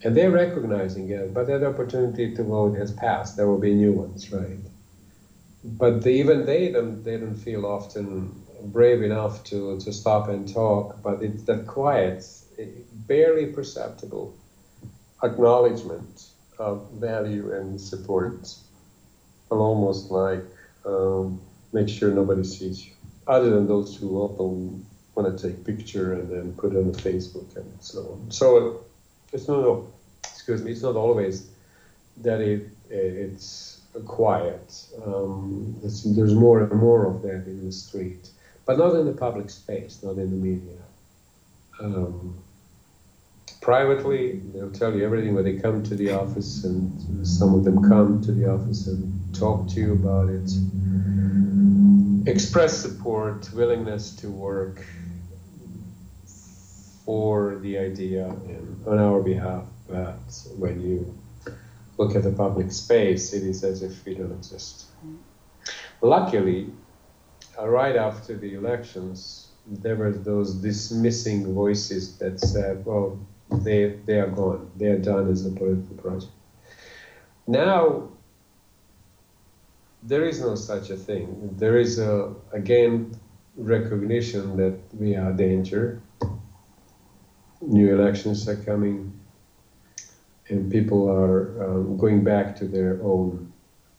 And 0.03 0.17
they're 0.17 0.31
recognizing 0.31 1.11
it, 1.11 1.33
but 1.33 1.47
that 1.47 1.63
opportunity 1.63 2.35
to 2.35 2.43
vote 2.43 2.77
has 2.77 2.91
passed. 2.91 3.37
There 3.37 3.47
will 3.47 3.59
be 3.59 3.75
new 3.75 3.93
ones, 3.93 4.33
right? 4.33 4.59
But 5.65 6.07
even 6.07 6.45
they 6.45 6.73
don't 6.73 7.03
they 7.05 7.17
don't 7.17 7.37
feel 7.37 7.67
often 7.67 8.43
brave 8.65 9.03
enough 9.03 9.45
to 9.45 9.79
to 9.81 9.93
stop 9.93 10.29
and 10.29 10.53
talk. 10.53 11.03
But 11.03 11.23
it's 11.23 11.43
that 11.45 11.67
quiet, 11.67 12.25
barely 13.07 13.47
perceptible 13.47 14.35
acknowledgement 15.23 16.27
of 16.59 16.89
value 16.93 17.53
and 17.53 17.81
support, 17.81 18.55
almost 19.51 20.11
like 20.11 20.45
um, 20.85 21.41
make 21.73 21.89
sure 21.89 22.13
nobody 22.13 22.45
sees 22.45 22.87
you, 22.87 22.93
other 23.27 23.51
than 23.51 23.69
those 23.69 23.97
who 23.97 24.19
often 24.19 24.85
want 25.15 25.39
to 25.39 25.49
take 25.49 25.65
picture 25.65 26.15
and 26.15 26.29
then 26.31 26.53
put 26.55 26.73
it 26.73 26.79
on 26.79 26.93
Facebook 26.93 27.55
and 27.57 27.71
so 27.81 28.01
on. 28.01 28.31
So 28.31 28.85
it's 29.33 29.49
not 29.49 29.85
excuse 30.25 30.63
me, 30.63 30.73
it's 30.73 30.83
not 30.83 30.97
always 30.97 31.47
that 32.23 32.41
it 32.41 32.69
it's 32.91 33.72
quiet. 34.01 34.87
Um, 35.05 35.77
there's 35.83 36.35
more 36.35 36.61
and 36.61 36.73
more 36.73 37.07
of 37.07 37.23
that 37.23 37.47
in 37.47 37.65
the 37.65 37.73
street, 37.73 38.31
but 38.67 38.79
not 38.79 38.95
in 38.95 39.07
the 39.07 39.13
public 39.13 39.51
space, 39.51 40.01
not 40.03 40.17
in 40.17 40.31
the 40.31 40.37
media. 40.37 40.79
Um, 41.81 42.37
privately, 43.61 44.41
they'll 44.55 44.71
tell 44.71 44.95
you 44.95 45.05
everything 45.05 45.35
when 45.35 45.45
they 45.45 45.59
come 45.59 45.83
to 45.85 45.95
the 45.95 46.13
office, 46.13 46.65
and 46.65 47.27
some 47.27 47.55
of 47.55 47.65
them 47.65 47.89
come 47.89 48.23
to 48.23 48.33
the 48.33 48.51
office 48.51 48.87
and 48.87 49.35
talk 49.35 49.69
to 49.71 49.81
you 49.81 49.93
about 49.93 50.29
it. 50.29 50.51
Express 52.27 52.77
support, 52.79 53.53
willingness 53.53 54.15
to 54.17 54.31
work 54.31 54.85
for 57.05 57.57
the 57.63 57.77
idea 57.79 58.27
and 58.27 58.87
on 58.87 58.99
our 58.99 59.21
behalf, 59.21 59.65
but 59.89 60.21
when 60.57 60.81
you 60.81 61.15
look 62.03 62.17
at 62.17 62.23
the 62.23 62.33
public 62.33 62.73
space, 62.73 63.33
it 63.33 63.43
is 63.43 63.63
as 63.63 63.83
if 63.83 64.05
we 64.05 64.15
don't 64.15 64.33
exist. 64.33 64.87
Luckily, 66.01 66.71
uh, 67.59 67.69
right 67.69 67.97
after 67.97 68.37
the 68.37 68.55
elections, 68.55 69.49
there 69.67 69.97
were 69.97 70.11
those 70.11 70.55
dismissing 70.55 71.55
voices 71.55 72.19
that 72.19 72.41
said, 72.41 72.85
well, 72.85 73.19
they, 73.51 73.99
they 74.07 74.19
are 74.19 74.31
gone, 74.31 74.71
they 74.77 74.87
are 74.87 74.99
done 74.99 75.31
as 75.31 75.47
a 75.47 75.51
political 75.51 75.97
project. 75.97 76.33
Now, 77.47 78.09
there 80.03 80.25
is 80.25 80.41
no 80.41 80.55
such 80.57 80.91
a 80.91 80.97
thing. 80.97 81.55
There 81.59 81.79
is 81.79 81.99
a 81.99 82.35
again 82.53 83.15
recognition 83.57 84.57
that 84.57 84.77
we 84.99 85.15
are 85.15 85.33
danger. 85.33 86.03
New 87.61 87.95
elections 87.95 88.49
are 88.49 88.57
coming, 88.57 89.13
and 90.53 90.71
people 90.71 91.11
are 91.11 91.65
um, 91.65 91.97
going 91.97 92.23
back 92.23 92.55
to 92.57 92.67
their 92.67 93.01
own 93.03 93.53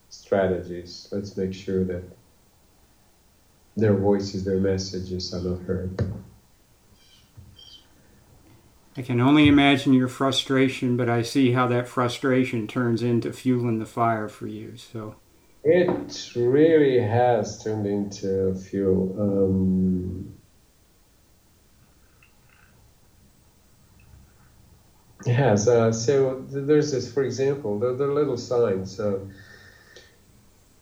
strategies. 0.09 1.09
Let's 1.11 1.35
make 1.35 1.53
sure 1.53 1.83
that 1.85 2.03
their 3.75 3.95
voices, 3.95 4.45
their 4.45 4.59
messages 4.59 5.33
are 5.33 5.41
not 5.41 5.61
heard. 5.63 5.99
I 8.95 9.01
can 9.01 9.19
only 9.19 9.47
imagine 9.47 9.93
your 9.93 10.07
frustration, 10.07 10.95
but 10.95 11.09
I 11.09 11.23
see 11.23 11.53
how 11.53 11.65
that 11.67 11.87
frustration 11.87 12.67
turns 12.67 13.01
into 13.01 13.33
fueling 13.33 13.79
the 13.79 13.87
fire 13.87 14.29
for 14.29 14.45
you. 14.45 14.77
So 14.77 15.15
it 15.63 16.31
really 16.35 16.99
has 16.99 17.63
turned 17.63 17.87
into 17.87 18.53
fuel. 18.53 19.15
Um, 19.19 20.33
yes. 25.25 25.67
Uh, 25.67 25.91
so 25.91 26.43
there's 26.49 26.91
this, 26.91 27.11
for 27.11 27.23
example, 27.23 27.79
the, 27.79 27.93
the 27.93 28.07
little 28.07 28.37
signs. 28.37 28.99
Uh, 28.99 29.19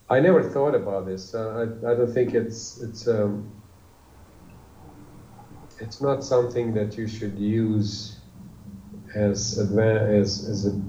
I 0.09 0.19
never 0.19 0.43
thought 0.43 0.75
about 0.75 1.05
this. 1.05 1.33
Uh, 1.33 1.67
I, 1.83 1.91
I 1.91 1.95
don't 1.95 2.13
think 2.13 2.33
it's 2.33 2.81
it's. 2.81 3.07
Um, 3.07 3.51
it's 5.79 5.99
not 5.99 6.23
something 6.23 6.73
that 6.75 6.95
you 6.95 7.07
should 7.07 7.37
use 7.39 8.19
as 9.15 9.57
as 9.57 10.45
as 10.47 10.67
a 10.67 10.81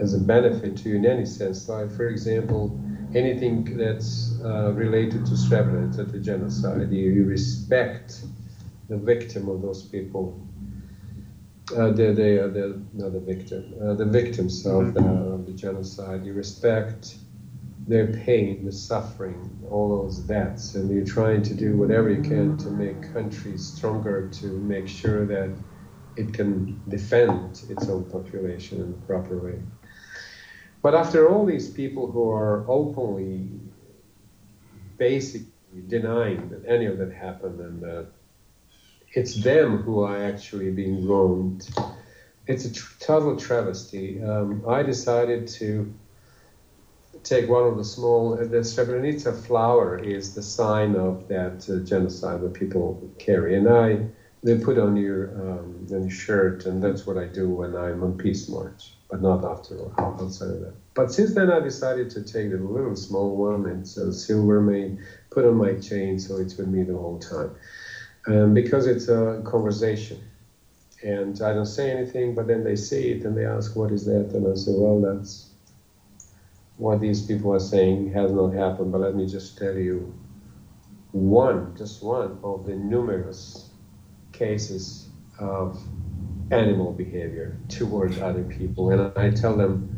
as 0.00 0.14
a 0.14 0.18
benefit 0.18 0.76
to 0.78 0.88
you 0.88 0.96
in 0.96 1.06
any 1.06 1.26
sense. 1.26 1.68
Like 1.68 1.90
for 1.90 2.08
example, 2.08 2.78
anything 3.14 3.76
that's 3.76 4.38
uh, 4.44 4.72
related 4.72 5.26
to 5.26 5.32
Srebrenica, 5.32 6.10
the 6.10 6.18
genocide, 6.18 6.90
you, 6.90 7.10
you, 7.10 7.24
respect 7.24 8.22
the 8.88 8.96
victim 8.96 9.48
of 9.48 9.62
those 9.62 9.82
people. 9.82 10.40
Uh, 11.76 11.90
the, 11.90 12.12
the, 12.14 12.44
uh, 12.44 12.48
the, 12.48 12.80
not 12.94 13.12
the 13.12 13.20
victim, 13.20 13.74
uh, 13.82 13.92
the 13.92 14.04
victims 14.04 14.64
of 14.64 14.94
the, 14.94 15.00
mm-hmm. 15.00 15.32
of 15.32 15.46
the 15.46 15.52
genocide. 15.52 16.24
You 16.24 16.32
respect 16.32 17.16
their 17.86 18.06
pain, 18.06 18.64
the 18.64 18.72
suffering, 18.72 19.66
all 19.70 20.02
those 20.02 20.18
deaths, 20.18 20.74
and 20.74 20.90
you're 20.90 21.04
trying 21.04 21.42
to 21.42 21.54
do 21.54 21.76
whatever 21.76 22.10
you 22.10 22.22
can 22.22 22.56
to 22.58 22.70
make 22.70 23.12
countries 23.12 23.66
stronger, 23.66 24.28
to 24.28 24.46
make 24.46 24.88
sure 24.88 25.26
that 25.26 25.54
it 26.16 26.32
can 26.32 26.80
defend 26.88 27.62
its 27.68 27.88
own 27.88 28.04
population 28.04 28.80
in 28.80 28.90
the 28.92 28.98
proper 29.06 29.38
way. 29.38 29.58
But 30.82 30.94
after 30.94 31.28
all 31.28 31.44
these 31.44 31.70
people 31.70 32.10
who 32.10 32.30
are 32.30 32.64
openly, 32.68 33.48
basically 34.96 35.48
denying 35.86 36.48
that 36.50 36.64
any 36.66 36.86
of 36.86 36.98
that 36.98 37.12
happened 37.12 37.60
and 37.60 37.82
that 37.82 38.08
it's 39.12 39.34
them 39.42 39.82
who 39.82 40.00
are 40.00 40.16
actually 40.16 40.70
being 40.70 41.06
wronged, 41.06 41.68
it's 42.46 42.64
a 42.64 42.72
tr- 42.72 42.92
total 43.00 43.36
travesty. 43.36 44.22
Um, 44.22 44.64
I 44.68 44.82
decided 44.82 45.46
to 45.48 45.94
take 47.22 47.48
one 47.48 47.64
of 47.64 47.76
the 47.76 47.84
small, 47.84 48.34
uh, 48.34 48.44
the 48.44 48.58
Srebrenica 48.58 49.34
flower 49.34 49.98
is 49.98 50.34
the 50.34 50.42
sign 50.42 50.94
of 50.94 51.26
that 51.28 51.68
uh, 51.68 51.78
genocide 51.84 52.40
that 52.40 52.54
people 52.54 52.98
carry. 53.18 53.56
And 53.56 53.68
I, 53.68 54.06
they 54.42 54.56
put 54.56 54.78
on 54.78 54.96
your, 54.96 55.30
um, 55.30 55.86
on 55.90 56.02
your 56.02 56.10
shirt, 56.10 56.66
and 56.66 56.82
that's 56.82 57.06
what 57.06 57.16
I 57.16 57.26
do 57.26 57.48
when 57.48 57.74
I'm 57.74 58.02
on 58.02 58.16
Peace 58.16 58.48
March, 58.48 58.94
but 59.10 59.20
not 59.20 59.44
after 59.44 59.76
outside 59.98 60.50
of 60.50 60.60
that. 60.60 60.74
But 60.94 61.12
since 61.12 61.34
then, 61.34 61.50
I 61.50 61.60
decided 61.60 62.10
to 62.10 62.22
take 62.22 62.50
the 62.50 62.58
little 62.58 62.96
small 62.96 63.36
one, 63.36 63.66
and 63.66 63.86
so 63.86 64.10
silver 64.10 64.60
may 64.60 64.96
put 65.30 65.44
on 65.44 65.54
my 65.56 65.74
chain, 65.74 66.18
so 66.18 66.36
it's 66.36 66.56
with 66.56 66.68
me 66.68 66.82
the 66.82 66.96
whole 66.96 67.18
time. 67.18 67.50
Um, 68.28 68.52
because 68.52 68.86
it's 68.86 69.08
a 69.08 69.40
conversation. 69.42 70.20
And 71.02 71.40
I 71.40 71.54
don't 71.54 71.64
say 71.64 71.90
anything, 71.90 72.34
but 72.34 72.46
then 72.46 72.62
they 72.62 72.76
see 72.76 73.12
it 73.12 73.24
and 73.24 73.36
they 73.36 73.46
ask, 73.46 73.74
What 73.74 73.90
is 73.90 74.04
that? 74.04 74.32
And 74.34 74.46
I 74.46 74.54
say, 74.54 74.72
Well, 74.74 75.00
that's 75.00 75.50
what 76.76 77.00
these 77.00 77.24
people 77.24 77.54
are 77.54 77.60
saying 77.60 78.12
has 78.12 78.30
not 78.32 78.50
happened, 78.50 78.92
but 78.92 79.00
let 79.00 79.14
me 79.14 79.26
just 79.26 79.56
tell 79.56 79.74
you 79.74 80.12
one, 81.12 81.74
just 81.76 82.02
one 82.02 82.38
of 82.42 82.66
the 82.66 82.74
numerous 82.74 83.70
cases 84.32 85.08
of 85.38 85.80
animal 86.50 86.92
behavior 86.92 87.56
towards 87.68 88.18
other 88.18 88.42
people. 88.44 88.90
And 88.90 89.16
I 89.16 89.30
tell 89.30 89.56
them 89.56 89.88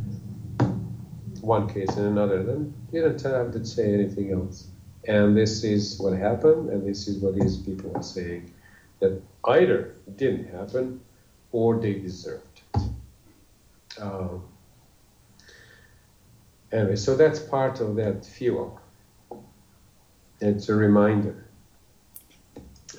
one 1.41 1.69
case 1.69 1.97
and 1.97 2.07
another, 2.07 2.45
then 2.45 2.73
you 2.93 3.03
don't 3.03 3.21
have 3.23 3.53
to 3.53 3.65
say 3.65 3.93
anything 3.93 4.33
else. 4.33 4.70
And 5.07 5.37
this 5.37 5.65
is 5.65 5.99
what 5.99 6.13
happened, 6.13 6.71
and 6.71 6.87
this 6.87 7.09
is 7.09 7.19
what 7.19 7.35
these 7.35 7.57
people 7.57 7.97
are 7.97 8.03
saying 8.03 8.53
that 9.01 9.23
either 9.47 9.95
didn't 10.17 10.53
happen 10.53 11.01
or 11.53 11.81
they 11.81 11.95
deserved 11.95 12.61
it. 12.75 12.83
Um, 13.99 14.43
Anyway, 16.73 16.95
so 16.97 17.17
that's 17.17 17.41
part 17.41 17.81
of 17.81 17.97
that 17.97 18.25
fuel. 18.25 18.81
It's 20.41 20.69
a 20.69 20.75
reminder 20.75 21.47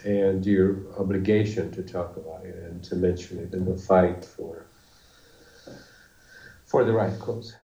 and 0.03 0.45
your 0.45 0.77
obligation 0.97 1.71
to 1.71 1.83
talk 1.83 2.17
about 2.17 2.43
it 2.43 2.55
and 2.55 2.83
to 2.83 2.95
mention 2.95 3.39
it 3.39 3.53
in 3.53 3.65
the 3.65 3.77
fight 3.77 4.25
for 4.25 4.65
for 6.65 6.83
the 6.83 6.91
right 6.91 7.17
cause. 7.19 7.55